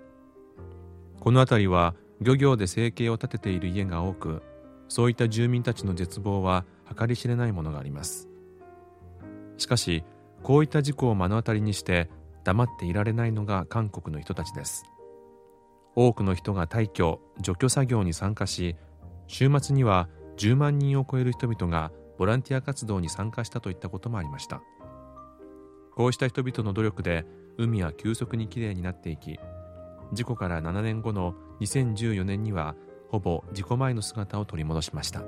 [1.21, 4.43] この辺りは漁業で生計を立てている家が多く
[4.89, 6.65] そういった住民たちの絶望は
[6.99, 8.30] 計り知れないものがあります。
[9.61, 10.05] しかし
[10.43, 12.09] こういった事故を目の当たりにして
[12.45, 14.85] 黙っていられないのが韓国の人たちです。
[15.95, 18.77] 多くの人が退去除去作業に参加し
[19.27, 24.63] 週末には10万人を超える人々がボランティア活動に参加したといったこともありました。
[25.95, 27.27] こうした人々の努力で
[27.59, 29.39] 海は急速にきれいになっていき
[30.13, 32.75] 事故から7年後の2014年には
[33.11, 35.23] ほぼ事故前の姿を取り戻しました。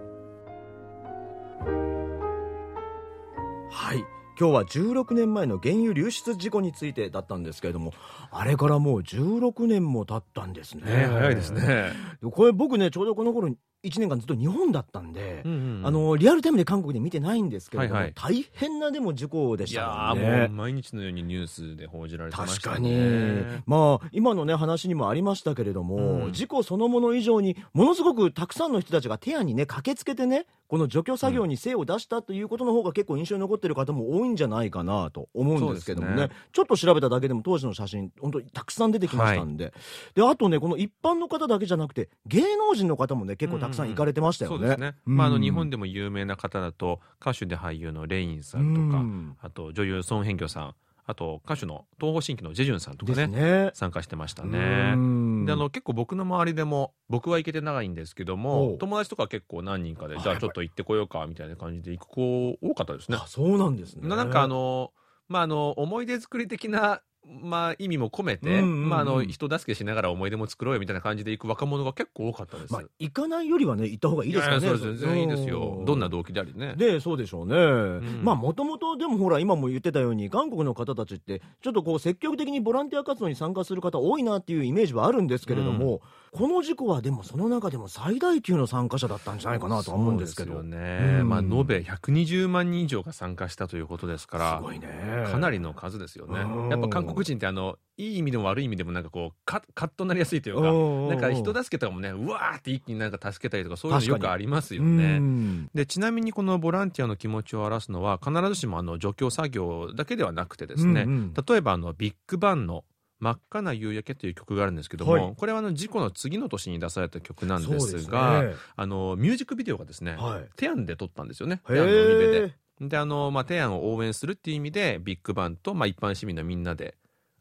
[3.71, 4.22] はい。
[4.39, 7.93] 今日は16年前の原油流出事故についてだったんですけれども
[8.31, 10.83] あれからもう16年も経ったんですね。
[10.85, 11.93] 早いですね、
[12.31, 18.13] これ僕ねちょうどこの頃1年間ずっと日本だったんで、うんうんあのリアルタイムで韓国で見てないんですけれども、はいはい。
[18.15, 26.33] 大変なでも事故でしいやたーもんねもう毎日のようにニュースで報じられてました確かに、ねまあ今のね話にもありましたけれども、うん。
[26.33, 36.17] 事故そのもの以上にものすごくたくさんの人たちが手屋にね駆けつけてねこの除去作業に精を出したということの方が結構印象に残ってる方も多いんじゃないかなと思うんですけどもね。
[36.17, 39.75] そうですちょっと調べただけでも当時の写真本当にたくさん出てきましたんで,、
[40.15, 44.95] であとねこの一般の方だけじゃなくて芸能人の方もね結構たくくさん行かれてましたよね。
[45.05, 53.71] まあ、あの日本でも有名な方だと歌手で俳優のレインさんとか、うんあと女優ソン・ヘンギョさんあと歌手の東方神起のジェジュンさんとかねね。
[53.75, 54.93] 参加してましたね。
[54.95, 63.19] うんであの結構僕の周りでも僕は行けてないんですけども友達とか結構何人かであじゃあちょっと行ってこようかみたいな感じで行く子多かったですね。
[63.21, 64.09] あ、そうなんですね。
[64.09, 64.93] ななんかあの
[65.29, 72.73] まああの思い出作り的なまあ意味も込めて、うんうんうんまああの人助けしながら思い出も作ろうよみたいな感じで行く若者が結構多かったです。
[72.73, 74.61] まあ、行かないよりはね、行った方がいいですかね。
[74.61, 75.87] そうです全然いいですよう。
[75.87, 76.75] どんな動機でありね。
[76.77, 77.55] で、そうでしょうね。
[77.55, 86.01] んまあ、もともと、でもほら、今も言ってたように、韓国の方たちって、ちょっとこう、積極的にボランティア活動に参加する方多いなっていうイメージはあるんですけれども、
[86.33, 90.55] この事故はでもその中でも最大級の参加者だったんじゃないかなとは思うんですけど。
[90.55, 91.19] そうですよね。
[91.21, 94.57] うんまあ延べ120万人以上が参加したということですから。
[94.57, 94.89] すごいね。
[95.31, 96.69] かなりの数ですよねうん。
[96.71, 105.19] やっぱ韓国人ってあのいい意味でも悪い意味でもなんかこうカカッとなりやすいというか、うんなんか人助けとかもね、うわーって一気になんか助けたりとかそういうのよくありますようね。
[105.19, 105.69] ん。
[105.75, 111.35] でちなみにこのボランティアの気持ちを表すのは必ずしもあの除去作業だけではなくてですね、うんうん。
[111.35, 112.85] 例えばあのビッグバンの
[113.21, 115.35] 真っ赤な夕焼けという曲があるんですけども、はい。
[115.37, 118.55] これはあの事故の次の年に出された曲なんですすがね。
[118.75, 120.49] あのミュージックビデオがですね、はい。
[120.57, 121.61] テアンで撮ったんですよね。
[121.69, 122.45] へテアンの海辺で。
[122.47, 122.63] え。
[122.89, 126.97] であの、まあ、テアンを応援するっていう意味でビッグバンと、まあ、一般市民のみんなで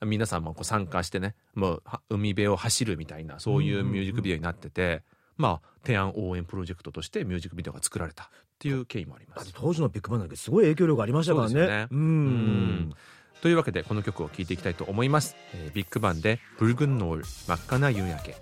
[0.05, 5.03] 皆さんもこう参加してねもうは海辺を走るみたいなそういうミュージックビデオになってて、
[5.37, 9.51] まあ、テアン応援プロジェクトとしてミュージックビデオが作られたっていう経緯もあります。
[9.53, 11.87] 当時のビッグバンだけすごい影響力ありましたからね。
[11.91, 12.93] うん。
[13.41, 18.35] というわけでこの曲を聴いていきたいと思います、えービッグバンで「ブルグンノール真っ赤な夕焼け」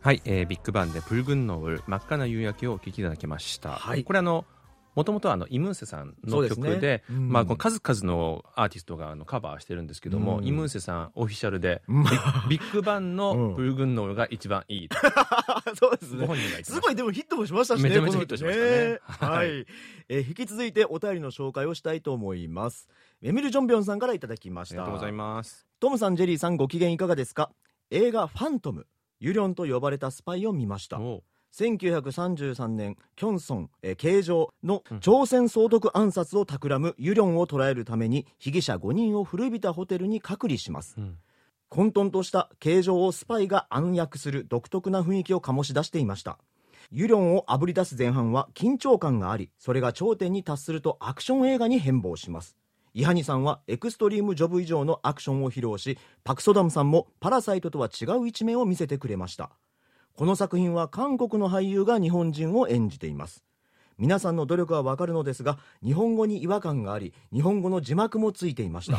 [0.00, 4.04] はい、えービッグバンで「プルグンノール真っ赤な夕焼け」をお聴きいただきました、はい。
[4.04, 4.44] これあの
[4.98, 7.28] もともとはあのイムンセさんの曲でうん。
[7.30, 10.44] まあ、この数々のアーティストがあのカバーしてるんですけども、うん。
[10.44, 12.10] イムンセさんオフィシャルでうんビ
[12.48, 13.16] ビッグバンうん。
[13.16, 14.96] のプルグンノールが一番いいと。
[15.78, 16.22] そうですね。
[16.22, 17.88] ご本人がすごいでもヒットもしましたしね。
[17.90, 18.98] めちゃめちゃヒットしましたね。
[19.20, 19.48] このはい、
[20.08, 22.88] えー引き続いてお便りの紹介をしたいと思います。
[23.22, 24.74] エミル・ジョンビョンさんからいただきました。
[24.74, 25.66] ありがとうございます。
[25.78, 27.50] トムさん、ジェリーさん、ご機嫌いかがですか？
[27.90, 28.86] 映画「ファントム」
[29.20, 30.98] ユリョンと呼ばれたスパイを見ました
[31.54, 35.00] 1933年キョンソン、えー形状のうん。
[35.00, 40.94] 朝鮮総督暗殺を企むユリョンを捕らえるために被疑者5人を古びたホテルに隔離します。
[40.98, 41.18] うん。
[41.68, 46.38] 混沌とした形状をスパイが暗躍する独特な雰囲気を醸し出していました。
[46.90, 52.56] ユリョンをあぶり出す前半は緊張感がありそれが頂点に達するとアクション映画に変貌します。
[52.94, 59.50] イハニさんはエクストリームジョブ以上のアクションを披露しパク・ソダムさんもパラサイトとは違う一面を見せてくれました
[60.18, 63.44] この作品は韓国の俳優が日本人を演じています。
[63.98, 68.98] 皆さんの努力はわかるのですが日本語に違和感があり日本語の字幕もついていました。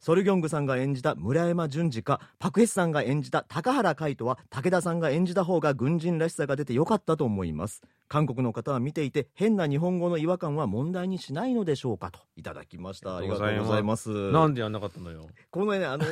[0.00, 7.82] ソルギョングさんが演じた村山淳二かパク・ヘスさんが演じた高原海人は武田さんが演じた方が軍人らしさが出てよかったと思います。
[8.08, 13.16] 韓国の方は見ていて変な日本語の違和感は問題にしないのでしょうかといただきました。
[13.16, 14.08] ありがとうございます。
[14.32, 15.26] なんでやんなかったのよ。
[15.50, 16.04] このねあの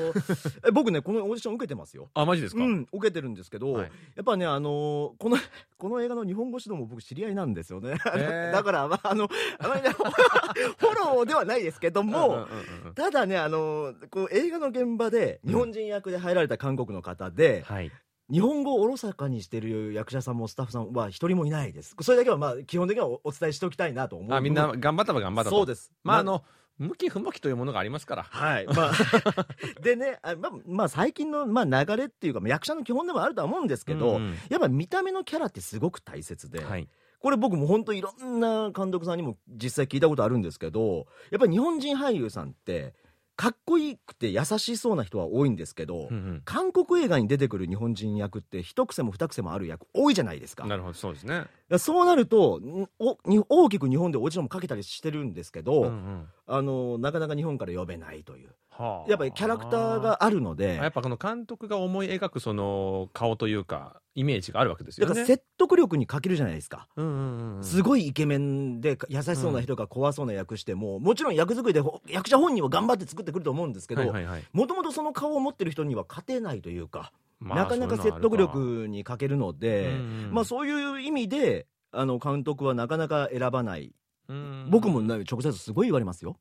[0.66, 2.10] え僕ねこのオーディション受けてますよ。
[2.14, 3.90] あマジですか、うん、受けてるんですけど、はい。
[4.16, 4.72] やっぱね、あのー
[5.18, 5.36] この、
[5.78, 7.90] この映画の日本語指導も僕知り合いなんですよね。
[7.90, 8.52] へー。
[8.52, 12.42] だから、まあ、あの、あまりね、 フォローではないですけども、うんうんう
[12.84, 12.94] んうん。
[12.94, 17.90] ただね、あのーこう映画の現場で日本人役で入られた韓国の方で、はい
[18.28, 21.94] 日本語をおろそかにしてる役者さんもスタッフさんは一人もいないです。
[22.00, 24.34] それだけはまあ基本的にはおお伝えしておきたいなと思う。
[24.34, 25.92] あみんな頑張ったば頑張ったとそうです。
[26.02, 26.42] まああの
[26.78, 28.66] 向き不向きというものがありますからはい。
[28.66, 28.92] まあ、
[29.80, 42.94] でね、あまあ、まあ、最近の、まあ、流れっていうか、まあ役者の基本でもあるとは思うんですけど、うんうんやっぱ見た目のキャラってすごく大切で、はいこれ僕も本当いろんな監督さんにも実際聞いたことあるんですけど、やっぱり日本人俳優さんって、
[43.36, 50.64] かっこいいくて優しそうな人は多いんですけど、うん韓国映画に出てくる日本人役って一癖も二癖もある役多いじゃないですか。
[50.64, 51.44] うんなるほどそうですね。
[51.78, 56.26] そうなるとんおに大きく日本でオーディションもかけたりしてるんですけど、うんうん。
[56.46, 58.48] あのなかなか日本から呼べないという。
[58.48, 58.65] はあ
[59.08, 60.76] やっぱりキャラクターがあるので。
[60.76, 65.10] やっぱこの監督が思い描くその顔というかイメージがあるわけですよね。
[65.10, 74.12] だから説得力に欠けるじゃないですか、うんうんうんすごいイケメンで優しそうな人が怖そうな役しても、もちろん役作りでほ役者本人は頑張って作ってくると思うんですけど、
[74.52, 79.94] もともとその顔を持ってる人には勝てないというか、まあなかなか説得力に欠けるので、うん
[80.26, 83.94] うんまあそういう意味であの監督はなかなか選ばない、
[84.28, 84.68] うん。
[84.70, 86.36] 僕もね直接すごい言われますよ。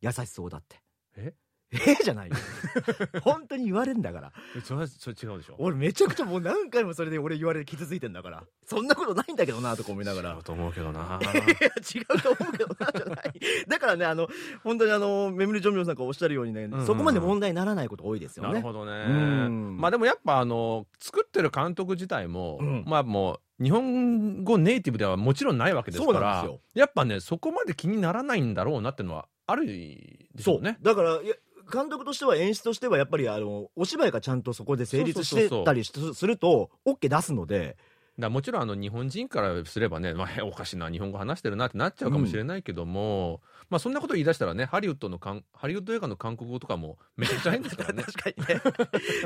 [0.00, 0.80] 優しそうだって。
[1.16, 1.34] え？
[1.70, 2.36] えーじゃないよ。
[3.22, 4.32] 本当に言われんだから。
[4.64, 5.56] それはそれ違うでしょ？
[5.58, 8.44] 俺めちゃくちゃもう何回もそれで俺言われて傷ついてんだから。
[8.64, 10.30] そんなことないんだけどなとか思いながら。
[10.34, 11.20] 違うと思うけどな。
[11.22, 13.32] いや違うと思うけどなじゃない。
[13.68, 14.28] だからねあの
[14.64, 18.48] 本当にあのメムリジョンミョンさんがおっしゃるようにね、んうんそこまで問題にならないこと多いですよね。
[18.50, 18.92] なるほどね。
[19.06, 19.76] うん。
[19.78, 22.84] まあでもやっぱあの作ってる監督自体も、うん。
[22.86, 26.60] まあもう日本語ネイティブではもちろんないわけですかそうなんらですよ。
[26.74, 30.78] やっぱねそこまで気にならないんだろうなっていうのはあるでしょうね。
[30.82, 31.34] だからいや
[31.72, 37.76] 監督としては演出としてはやっぱりあのお芝居がちゃんとそこで成立してたりすると OK 出すので。
[38.18, 43.40] だもちろんあの日本人からすればね、まあ、おかしいな日本語話してるなってなっちゃうかもしれないけども、
[43.70, 48.02] まあそんなこと言い出したらねハリウッドのかんハリウッド映画の韓国語とかも めちゃくちゃ変ですからね。
[48.02, 48.60] 確かにね。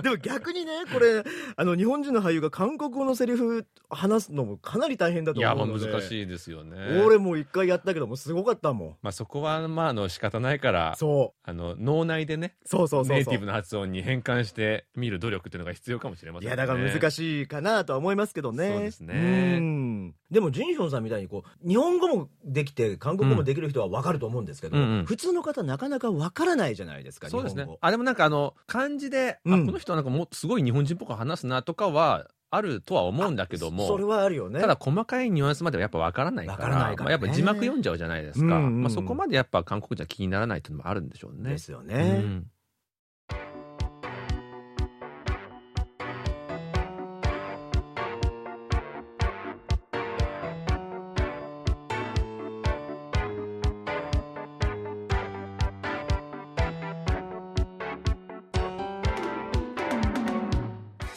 [0.02, 1.22] でも逆にねこれ
[1.56, 7.02] あの日本人の俳優が韓国語のセリフ話すのもかなり大変だといやまあ思うので難しいですよね。
[7.04, 8.96] 俺もう一回やったけどもすごかったもん。
[9.02, 13.16] まあそこはまああの仕方ないからそあの脳内でねうそうそうそう。
[13.16, 16.48] ネイティブな発音に変換して見る努力っていうのが必要かもしれませんね。
[16.48, 18.68] いやだから難しいかなとは思いますけどね。
[18.68, 19.14] そうですね。
[19.58, 24.82] うんでもジンヒョンさんみたいにこう日本語もできて韓国語もできる人は分かると思うんですけど、うん。
[24.82, 25.04] うん。
[25.04, 27.66] 普通の方なかなか分からないじゃないですかそうですね。
[27.80, 29.62] あでもなんかあの漢字で、うん。
[29.62, 34.60] あこの人はなんかもうすごい日本人っぽく話すなとかはあるとは思うんだけどもそれはあるよね。
[34.60, 37.16] ただ細かいニュアンスまではやっぱ分からないからわからないからね。
[37.16, 41.50] まあ、やっぱ字幕読んじゃうじゃないですか、うんうんまあ、そこまでやっぱ韓国人は気にならないっていうのもあるんでしょうね。
[41.50, 42.46] ですようね、ん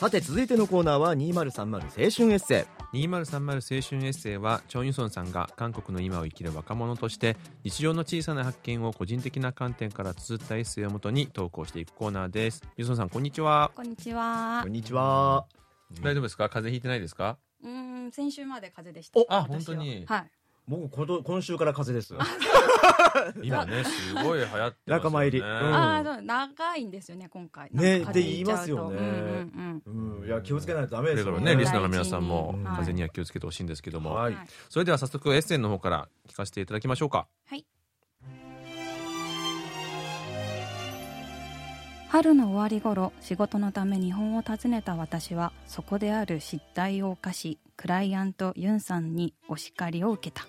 [0.05, 12.61] さて続いてのコーナーは2030青春エッセ2030青春エッセイはチョン・ユソンさんが韓国の今を生きる若者として日常の小さな発見を個人的な観点から綴ったエッセイをもとに投稿していくコーナーです。
[12.77, 13.71] ユソンさんこんにちは。
[13.75, 14.59] こんにちは。
[14.61, 15.47] こんにちは。
[16.03, 16.49] 大丈夫ですか？
[16.49, 17.39] 風邪ひいてないですか？
[17.63, 17.71] うー
[18.05, 19.19] ん先週まで風邪でした。
[19.19, 20.05] おあ本当に。
[20.07, 20.17] は。
[20.19, 20.31] い。
[20.67, 22.29] 僕今週から風邪です
[23.43, 24.75] 今ねすごい流行ってますよね。
[24.85, 25.39] 仲間入り。
[25.39, 25.45] うん。
[25.45, 27.69] ああそう長いんですよね今回。
[27.71, 28.97] ねなんか風邪って言いますよね。
[28.97, 30.27] うんうんうん。
[30.27, 31.59] いや気をつけないとダメですよだからねうん。
[31.59, 32.63] リスナーの皆さんもうん。
[32.63, 34.33] 風邪には気をつけてほしいんですけども、はい。
[34.33, 37.27] はいそれでは早速エッセイの方から聞かせていただきましょうか。
[37.47, 37.65] はい。
[42.15, 50.47] 春の終わり頃仕事のため日本を訪ねた私はそこである失態を犯しクライアントユンさんにお叱りを受けた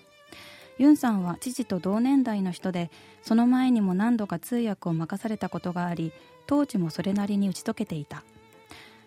[0.77, 6.11] ユンさんは父と同年代の人でその前にも何度か通訳を任されたことがあり
[6.45, 8.23] 当時もそれなりに打ち解けていた。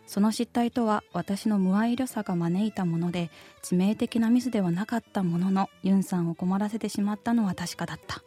[0.06, 3.30] その失態とは私の無愛慮さが招いたもので
[3.62, 8.20] 致命的なミスではなかったもののユンさんを困らせてしまったのは確かだった。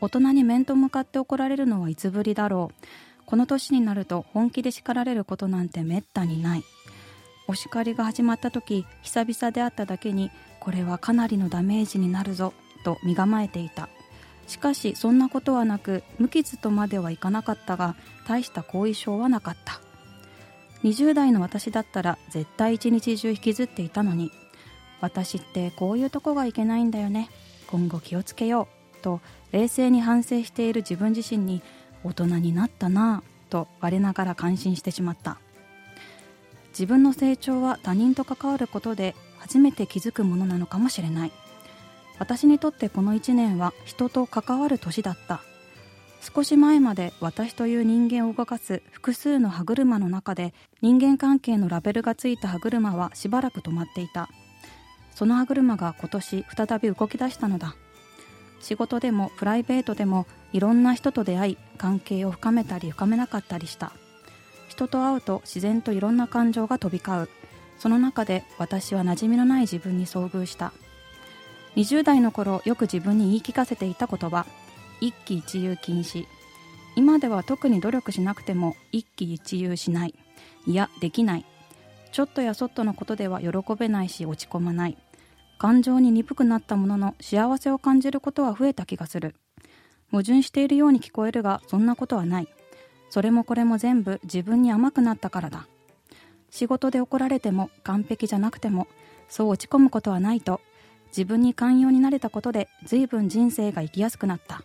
[0.00, 2.84] 大人に面と向かって怒られるのはいつぶりだろう。
[3.26, 6.64] この年になると本気で叱られることなんてめったにない。
[7.50, 12.52] お叱りが始まった時久々であっただけにこれはかなりのダメージになるぞ
[12.84, 13.88] と身構えていた。
[14.46, 17.96] しかしそんなことはなく無傷とまではいかなかったが
[18.28, 19.80] 大した後遺症はなかった。
[20.84, 24.30] 20代の私だったら絶対一日中引きずっていたのに
[25.00, 27.28] 私ってこういうとこがいけないんだよね
[27.66, 31.62] 今後気をつけようと冷静に反省している自分自身に
[32.04, 35.38] 大人になったなぁと我ながら感心してしまった。
[36.70, 41.32] 自分の成長は他人と関わることで初めて気づくものなのかもしれない。
[42.18, 45.40] 私にとってこの1年は人と関わる年だった。
[46.20, 50.52] 少し前まで私という人間を動かす複数の歯車の中で
[50.82, 54.28] 人間関係のラベルがついた歯車はしばらく止まっていた。
[55.14, 57.74] その歯車が今年再び動き出したのだ。
[58.60, 63.92] 仕事でもプライベートでもいろんな人と出会い関係を深めたり深めなかったりした。
[64.70, 67.28] 人と会うと自然といろんな感情が飛び交う。
[67.78, 70.72] その中で私は馴染みのない自分に遭遇した。
[71.74, 74.46] 20代の頃よく自分に言い聞かせていた言葉
[75.00, 76.26] 一喜一憂禁止。
[76.94, 80.14] 今では特に努力しなくても一喜一憂しない。
[80.66, 81.44] いやできない。
[82.12, 84.96] ちょっとやそっとのことでは喜べないし落ち込まない。
[85.58, 89.34] 感情に鈍くなったものの幸せを感じることは増えた気がする。
[90.12, 92.48] 矛盾しているように聞こえるがそんなことはない。
[93.10, 95.66] それもこれも全部自分に甘くなったからだ。
[96.48, 98.88] 仕事で怒られても完璧じゃなくても
[99.28, 100.60] そう落ち込むことはないと
[101.08, 104.62] 自分に寛容になれたことで随分人生が生きやすくなった。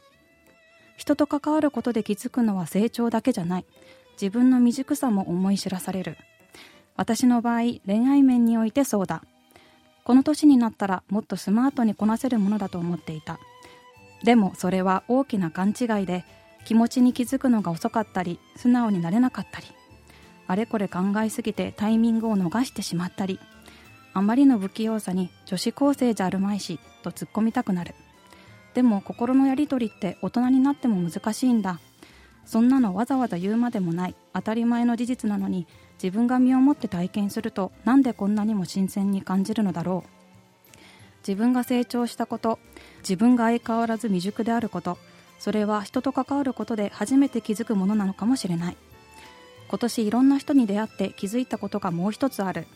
[0.97, 3.65] 人と関わることで気づくのは成長だけじゃない。
[4.13, 6.17] 自分の未熟さも思い知らされる。
[6.95, 9.23] 私の場合恋愛面においてそうだ。
[10.05, 13.39] この年になったらもっとスマートにこなせるものだと思っていた。
[14.23, 16.23] でもそれは大きな勘違いで
[16.65, 19.67] 気持ちに気づくのが遅かったり素直になれなかったり
[20.47, 23.39] あれこれ考えすぎてタイミングを逃してしまったり
[24.17, 27.93] あまりの不器用さに女子高生じゃあるまいしと突っ込みたくなる。
[28.73, 31.81] でも心のやり取りって大人になっても難しいんだ。
[32.45, 34.15] そんなのわざわざ言うまでもない。
[34.33, 35.67] 当たり前の事実なのに
[36.01, 40.09] 自分が身をもって体験するとなんでこんなにも新鮮に感じるのだろう。
[41.27, 42.57] 自分が成長したこと
[42.99, 44.97] 自分が相変わらず未熟であること
[45.39, 48.77] それは人と関わることで初めて気づくものなのかもしれない。
[49.67, 52.67] 今年いろんな人に出会って気づいたことがもう一つある。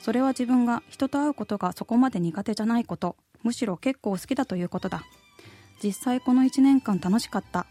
[0.00, 3.16] それは自分が人と会うことがそこまで苦手じゃないこと。
[3.42, 5.02] むしろ結構好きだということだ。
[5.82, 7.66] 実際この1年間楽しかった。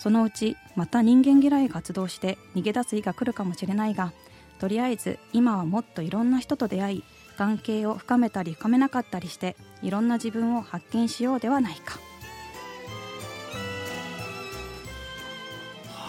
[0.00, 4.14] そのうちまた人間嫌いが発動して逃げ出す日が来るかもしれないが
[4.58, 7.04] とりあえず今はもっといろんな人と出会い
[7.36, 11.98] 関係を深めたり深めなかったりしていろんな自分を発見しようではないか。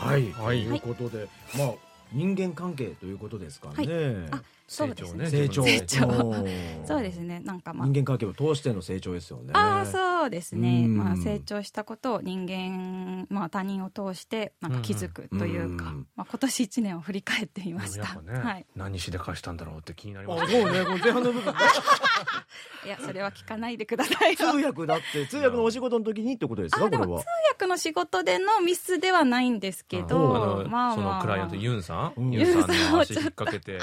[0.01, 0.65] はい、はい。
[0.65, 1.27] ということで、
[1.57, 1.71] まあ
[2.11, 4.27] 人間関係ということですかね。
[4.31, 4.41] あ
[4.71, 5.29] そうですね。
[5.29, 6.07] 成長成長。
[6.07, 6.47] うん
[6.87, 7.41] そうですね。
[7.41, 7.87] なんかまあ。
[7.87, 9.51] 人間関係を通しての成長ですよね。
[9.53, 10.97] ああそうですね、うん。
[10.97, 16.07] まあ、成長したことを人間、まあ、他人を通してなんか気づくというか、うん。
[16.15, 21.59] まあ、今年1年を振り返ってみました、ね、はい、何しでかしたんだろうって気になりまあすそうねこの前半の部分ね。
[22.85, 24.35] いやそれは聞かないでください。
[24.35, 26.85] 通訳だって通訳のお仕事の時にってことですか？
[26.85, 27.21] あでもこれは。
[27.21, 33.79] 通訳の仕事でのミスではないんですけあどの、まあそまあ、のクライアントユンさん、うんユンさんの足はちょっと引っ掛けて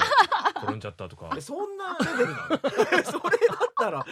[0.63, 1.29] 転んじゃったとか。
[1.37, 2.57] えそんなレベルなの？
[3.03, 4.05] それだったら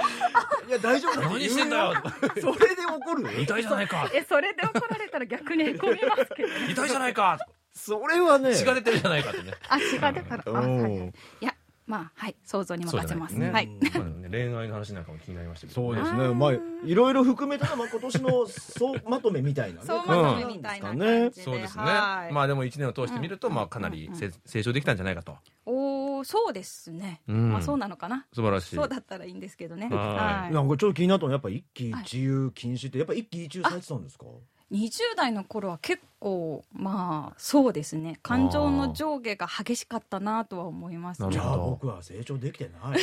[0.67, 1.93] いや大丈夫だ何してんだよ。
[2.41, 4.09] それで怒る痛いじゃないか。
[4.13, 6.71] えそれで怒られたら逆にへこみますけどね。
[6.71, 7.37] 痛いじゃないか。
[7.73, 9.53] それはね 血が出てるじゃないかってね。
[9.69, 10.43] あ血が出たら。
[10.47, 10.91] あ、うんはい。
[10.91, 11.53] はい、いや
[11.87, 13.63] まあはい想像に任せます、そうじゃなはい。
[13.63, 15.81] いまあね 恋愛の話なんかも気になりましたけど。
[15.93, 16.33] ねそうですね。
[16.35, 16.51] まあ
[16.85, 19.87] いろいろ含めたらまあ今年の総まとめみたいなね。
[19.87, 21.83] 総まとめみたいな感じで、そうですね。
[21.85, 22.33] はい。
[22.33, 25.37] まあでも1年を通してみると、まあかなりせ成長できたんじゃないかと。
[25.65, 27.51] おおそうですね、うん。
[27.51, 28.25] まあそうなのかな。
[28.33, 28.75] 素晴らしい。
[28.75, 29.87] そうだったらいいんですけどね。
[29.89, 29.97] は
[30.43, 30.53] はい。
[30.53, 34.25] なんかちょっと気になったのはやっぱ一喜一憂禁止ってやっぱ一喜一憂されてたんですか？
[34.71, 38.19] 20代の頃は結構まあそうですね。
[38.21, 42.99] 感情の上下が激しかったなとは思いますなるほどじゃあ僕は成長できてない。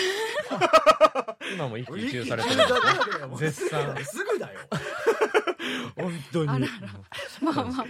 [1.55, 2.57] 今も一喜一憂されてる。
[3.39, 4.05] 絶賛。
[4.05, 4.61] すぐだよ。
[5.97, 6.49] 本当に。
[6.51, 6.67] あら
[7.41, 7.85] まあまあまあ。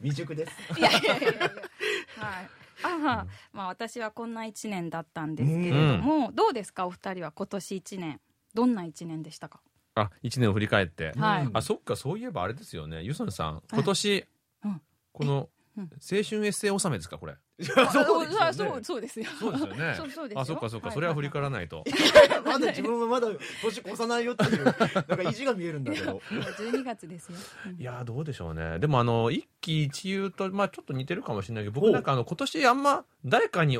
[0.00, 0.52] 未熟です。
[0.78, 1.40] いやいやいやいや。
[1.40, 2.50] はい。
[2.84, 6.86] あまあ、まあ私はこんな1年だったんですけれども、どうですか？
[6.86, 8.20] お二人は今年1年。
[8.54, 9.60] どんな1年でしたか？
[10.00, 11.48] あ1年を振り返って、はい。
[11.52, 13.02] あそっかそういえばあれですよね。
[13.02, 14.26] ユソンさん今年、
[14.64, 14.80] うん。
[15.12, 15.84] このうん。
[15.84, 17.36] 青春エッセイ納めですかこれ？
[17.64, 18.36] そうですよね。
[18.40, 19.26] あそうそうですよ。
[19.38, 19.94] そうですよね。
[19.98, 20.40] そうそうですよ。
[20.40, 20.94] あそっかそっか、はい。
[20.94, 21.84] それは振り返らないと。
[22.44, 23.28] まだ自分はまだ
[23.62, 26.12] 年越さないよっていうなんか意地が見えるんだけど。
[26.14, 27.80] もう12月ですよ、うん。
[27.80, 28.78] いやーどうでしょうね。
[28.78, 33.78] でもあの一喜一憂とまあちょっと似てるかもしれないけど僕なんかあの今年あんま誰かに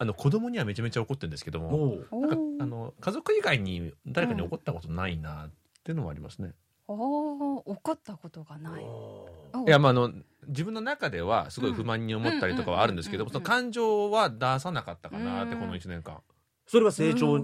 [0.00, 2.06] あの子供にはめちゃめちゃ怒ってるんですけどももう。
[2.10, 5.50] おなんかーあの家族以外に誰かに怒ったことないなっ
[5.84, 6.54] ていうのもありますね、
[6.88, 8.82] おー怒ったことがない。
[8.82, 9.28] お
[9.66, 10.10] いやまああの
[10.48, 15.60] 自分の中ではすごい不満に思ったりとかはあるんですけどうんその感情は出さなかったかなってうん。
[15.60, 16.18] この1年間。
[16.66, 17.38] それは成長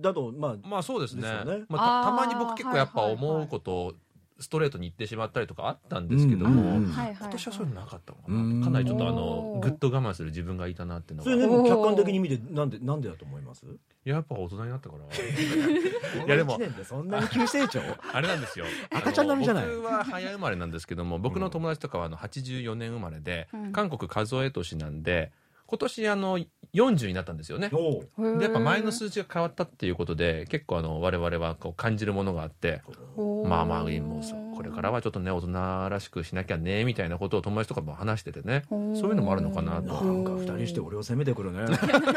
[0.00, 1.22] だとまあまあそうですね。
[1.22, 1.64] ですよね。
[1.68, 3.94] まあ、たまに僕結構やっぱはいはいはい思うことを
[4.38, 13.64] ストレートに言ってしまったりとかあったんですけども、うんうん今年はそういうのなかったのかうんなかなりちょっとあのぐっと我慢する自分がいたなっていうのそれがでも客観的に見てなんでなんでだと思います？
[14.04, 15.04] やっぱ大人になったから。
[16.26, 17.80] いやでも1年でそんなに急成長？
[18.12, 18.66] あれなんですよ。
[18.92, 19.66] 赤ちゃん並みじゃない？
[19.68, 23.72] 僕は早生まれなんですけども僕の友達とかはあの84年生まれで、うん。
[23.72, 25.32] 韓国数え年なんで
[25.66, 26.38] 今年あの
[26.74, 27.70] 40になったんですよね。
[27.70, 32.82] でやっぱ前の数字が変わったっていうことで結構あの我々はこう感じるものがあって
[33.16, 35.52] まあまあもうこれからはちょっとね大人
[35.88, 38.64] らしくしなきゃねみたいなことを友達とかも話しててね。
[38.68, 40.02] そういうのもあるのかなと。
[40.02, 41.66] なんか二人して俺を責めてくるね。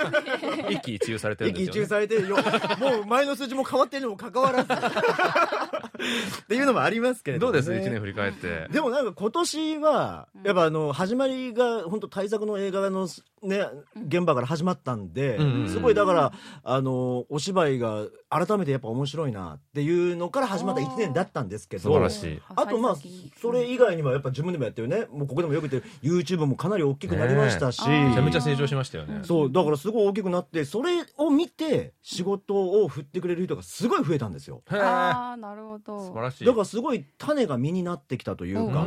[0.69, 2.89] 一喜一憂されてるん一喜ですよ、ね、一憂されてよ。
[2.97, 4.73] もう前の数字も変わってるにもかかわらず。
[4.73, 8.67] っていうのもありますけれども、ね、どうです？1年振り返って。
[8.71, 13.07] でもなんか今年はやっぱあの始まりが本当大作の映画の
[13.43, 13.65] ね
[14.07, 16.33] 現場から始まったんで、すごいだから
[16.63, 22.41] あのお芝居が改めてやっぱ面白いなっていうのから始まった1年だったんですけど素晴らしい。
[22.55, 22.97] あとまあ
[23.41, 34.61] それ以外にはやっぱ自分でもやってるねもうここでもよく言ってる YouTube もかなり大きくなりましたし、めちゃめちゃ成長しましたよね、そうだからすごい大きくなってそれを見て仕事を振ってくれる人がすごい増えたんですよ。
[34.69, 35.99] ああなるほど。
[35.99, 36.45] 素晴らしい。
[36.45, 38.85] だからすごい種が実になってきたというか、う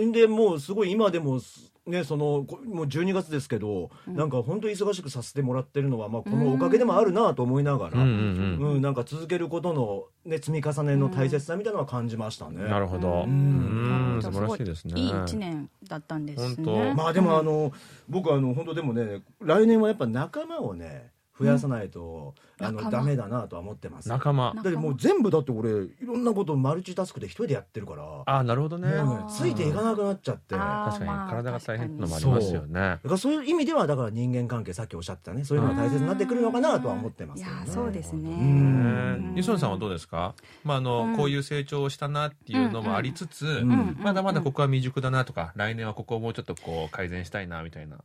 [0.00, 0.12] ん。
[0.12, 8.74] でもうすごい今でもすねそのこもう12月ですけど、なんか本当に忙しくさせてもらってるのは、まあ、このおかげでもあるなと思いながら、うんうんうん。
[8.74, 12.68] うんなんか続けることの、ね、積み重ねの大切さみたいなのは感じましたね。
[12.68, 13.24] なるほど。
[13.26, 14.20] ううん。
[14.22, 15.00] 素晴らしいですね。
[15.00, 16.64] いい一年だったんですね。
[16.64, 16.94] 本当。
[16.94, 17.72] まあでもあの、
[18.08, 24.08] 僕あの本当でもね来年はやっぱ仲間をね増やさないと、あのダメだなとは思ってます。
[24.08, 24.52] だ仲間。
[24.52, 28.22] ってもう全部だって俺いろんなことマルチタスクで一人でやってるから。
[28.26, 28.88] あ、なるほどね。
[29.28, 30.54] ついていかなくなっちゃって。
[30.54, 32.72] 確かにまあ体が大変なのもありますよね。
[32.72, 35.44] だからそういう意味ではだから人間関係さっきおっしゃってたね。
[35.44, 37.62] そういうのが大切になってくるのかなとは思ってますけどね。
[37.64, 38.30] いやそうですね。
[38.30, 39.30] うん。
[39.30, 41.16] ねユソンさんはどうですか、まああのうん。
[41.16, 43.48] こういう成長をしたなっていうのもありつつ、ん。
[43.48, 43.96] うん。
[43.98, 47.96] まだまだここは未熟だなとか、来年はここをもうちょっとこう改善したいなみたいな。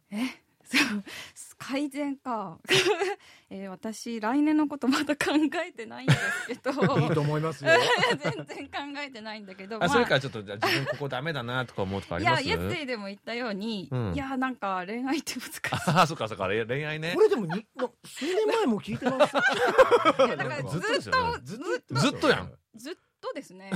[0.64, 1.04] そう
[1.60, 2.58] 改善か、
[3.52, 5.32] えー私来年のことまだ考
[5.66, 6.72] えてないんですけど。
[7.00, 7.72] いいと思いますよ。
[8.24, 9.90] 全然考えてないんだけどあ、まあ。
[9.90, 12.44] それからちょっとじゃあ自分ここダメだなとか思うとかあります？
[12.44, 14.14] いやイエッセイでも言ったように、うん。
[14.14, 15.60] いやなんか恋愛って難しい。
[15.88, 17.14] あ、そっかそっか、恋恋愛ね。
[17.16, 17.22] こ。
[17.22, 19.36] れでもにな数年前も聞いてます。
[19.36, 21.00] いやだからずっと
[22.00, 22.54] ずっとやん。
[22.76, 23.02] ずっと
[23.34, 23.72] ですね。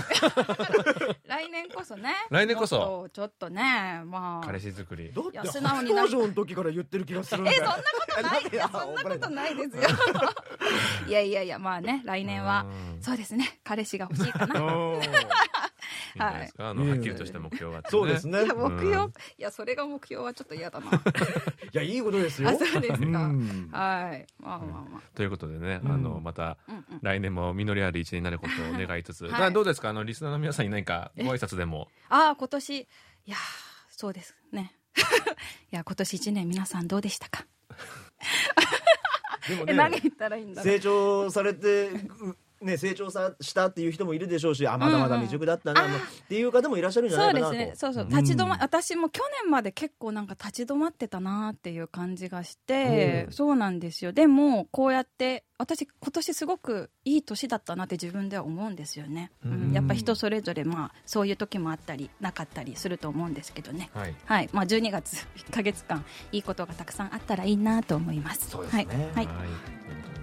[1.28, 2.14] 来年こそね。
[2.30, 3.10] 来年こそ。
[3.14, 4.46] ちょっとねまあ。
[4.46, 5.12] 彼氏作り。
[5.14, 7.64] だっていや素直初にな登場の時から言ってる気がするんだよ。
[7.64, 7.84] えそんなこ
[8.16, 8.42] とない。
[8.44, 9.84] いやそんなことないですよ。
[11.08, 12.66] いやいやいやまあね来年は。
[12.96, 13.02] うん。
[13.02, 13.60] そうですね。
[13.64, 14.60] 彼氏が欲しいかな。
[14.60, 15.02] うん
[16.16, 16.70] いいんじゃないですか？
[16.70, 18.44] あの、はっきりとした目標があって、そうですね。
[18.44, 20.86] いや目標、うんいやそれが目標はちょっと嫌だな。
[20.92, 20.92] い
[21.74, 22.50] やいいことですよ。
[22.50, 23.70] あそうですか、うん。
[23.72, 24.26] はい。
[24.40, 25.92] まあまあまということでね、うん。
[25.92, 26.58] あの、また、
[27.02, 29.32] 来年も実りある一年になることを願いつつ、はい。
[29.32, 29.90] まあどうですか？
[29.90, 31.88] あの、リスナーの皆さんに何かご挨拶でも？
[32.10, 32.80] ああ今年。
[32.80, 32.88] い
[33.32, 33.40] やー
[33.90, 34.74] そうですね。
[35.72, 37.46] いや今年一年皆さんどうでしたか？
[39.48, 40.74] でもえ何ね言ったらいいんだろう。
[40.74, 47.54] 成長されてうね成長さしたっていう人もいるでしょうしあまだまだ未熟だったな、うんうんっていう方もいらっしゃるんじゃなそいうかなと。
[47.54, 47.76] ですね。
[47.76, 48.08] そうそう。
[48.10, 53.34] 立ち止ま、うん私も去年まで結構なんか立ち止まってたなっていう感じがして、うん。
[53.34, 54.14] そうなんですよ。
[54.14, 59.52] でもこうやって私今年すごくいい年だったなって自分では思うんですよね、うん。
[59.52, 59.74] うん。
[59.74, 63.90] やっぱ人それぞれまあそういう時もあったりなかったりすると思うんですけどね。
[63.94, 64.16] はい。
[64.26, 64.50] はい。
[64.54, 68.50] まあ12月1ヶ月間いいことがたくさんあったらいいなと思います。
[68.50, 68.88] そうですね。
[69.14, 69.74] はい、はい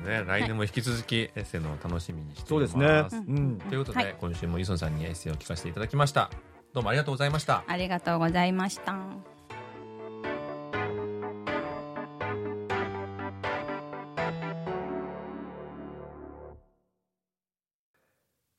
[0.00, 2.48] ね、来年も引き続きエッセイの楽しみにしています。
[2.48, 6.30] そうですねうんということで、はい今週もユソンさんにエッセイを聞かせていただきました。
[6.72, 7.64] どうもありがとうございました。
[7.66, 8.96] ありがとうございました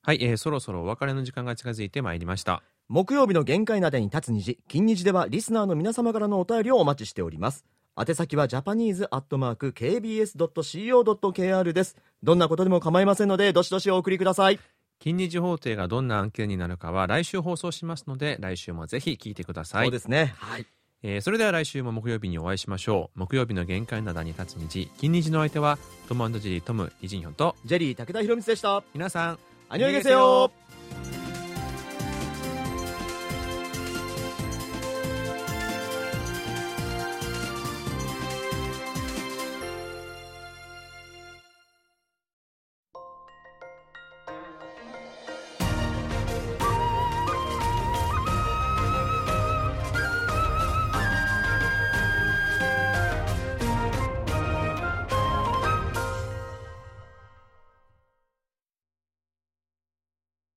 [0.03, 2.63] はい、えーそろそろお別れの時間が近づいてまいりました。
[2.91, 7.63] 木曜日の限界などに立つ虹金虹ではリスナーの皆様からのお便りをお待ちしております
[7.97, 11.97] 宛先はジャパニーズアットマーク KBS.CO.KR です。
[12.23, 14.59] どんなことでも構いませんのでどしどしお送りください。
[14.99, 19.87] 金日法廷がどんな案件になるかは来週放送しますので、来週もぜひ聞いてください。
[19.87, 20.33] そうですね。
[20.37, 20.65] はい。
[21.03, 23.19] えーそれでは来週も木曜日にお会いしましょう。
[23.19, 25.77] 木曜日の限界などに立つ虹、金日の相手は
[26.07, 28.83] トムジェリートムイジンヒョンとジェリー武田博光でした。
[28.93, 29.39] 皆さん、
[29.69, 30.51] アニョイゲセよ